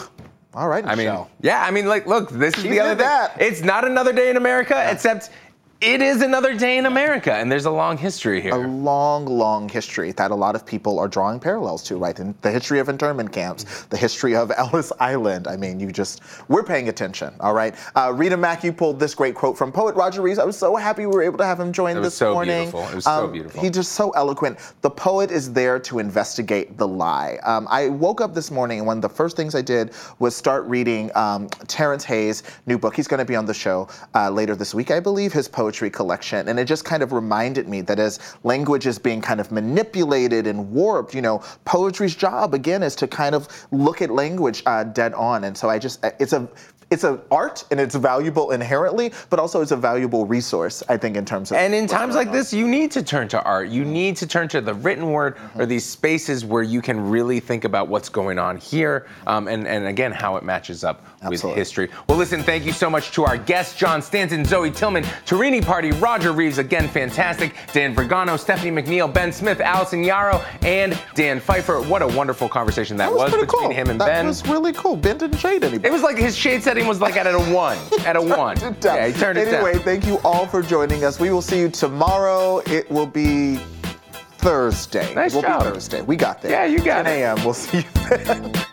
[0.55, 3.05] All right, I mean, yeah, I mean, like, look, this is She the other thing.
[3.05, 3.41] that.
[3.41, 5.31] It's not another day in America, except
[5.83, 8.53] it is another day in America, and there's a long history here.
[8.53, 12.17] a long, long history that a lot of people are drawing parallels to, right?
[12.19, 15.45] In the history of internment camps, the history of Ellis Island.
[15.45, 17.75] I mean, you just, we're paying attention, all right?
[17.97, 20.39] Uh, Rita Mack, you pulled this great quote from poet Roger Reeves.
[20.39, 22.33] I was so happy we were able to have him join It was this so
[22.33, 22.67] morning.
[22.67, 22.87] Um, beautiful.
[22.89, 23.61] It was so beautiful.
[23.61, 24.59] He's just so eloquent.
[24.81, 27.39] The poet is there to investigate the lie.
[27.43, 30.33] Um, I woke up this morning and one of the first things I did was
[30.33, 32.95] start reading um, Terrence Hayes' new book.
[32.95, 35.72] He's going to be on the show uh, later this week, I believe, his poetry
[35.89, 36.47] collection.
[36.47, 40.47] And it just kind of reminded me that as language is being kind of manipulated
[40.47, 44.83] and warped, you know, poetry's job again is to kind of look at language uh,
[44.83, 45.43] dead on.
[45.43, 46.47] And so I just, it's a,
[46.93, 51.17] it's an art and it's valuable inherently, but also it's a valuable resource, I think,
[51.17, 51.57] in terms of.
[51.57, 52.33] And in times like on.
[52.33, 53.69] this, you need to turn to art.
[53.69, 57.39] You need to turn to the written word or these spaces where you can really
[57.39, 61.49] think about what's going on here um, and, and again, how it matches up Absolutely.
[61.49, 61.89] with history.
[62.07, 65.91] Well, listen, thank you so much to our guests, John Stanton, Zoe Tillman, Tarini Parti,
[65.91, 71.81] Roger Reeves, again, fantastic, Dan Vergano, Stephanie McNeal, Ben Smith, Allison Yarrow, and Dan Pfeiffer.
[71.81, 73.71] What a wonderful conversation that, That was, pretty between cool.
[73.71, 74.25] him and that Ben.
[74.25, 74.95] That was really cool.
[74.95, 75.87] Ben didn't shade anybody.
[75.87, 78.57] it was like his shade setting was like at a one, at a one.
[78.57, 78.97] It down.
[78.97, 79.83] Yeah, he turned it anyway, down.
[79.83, 81.19] thank you all for joining us.
[81.19, 82.59] We will see you tomorrow.
[82.65, 83.57] It will be
[84.37, 85.13] Thursday.
[85.13, 85.63] Nice it will job.
[85.63, 86.01] Thursday.
[86.01, 86.51] We got there.
[86.51, 87.21] Yeah, you got 10 it.
[87.21, 87.43] a.m.
[87.43, 88.53] We'll see you then.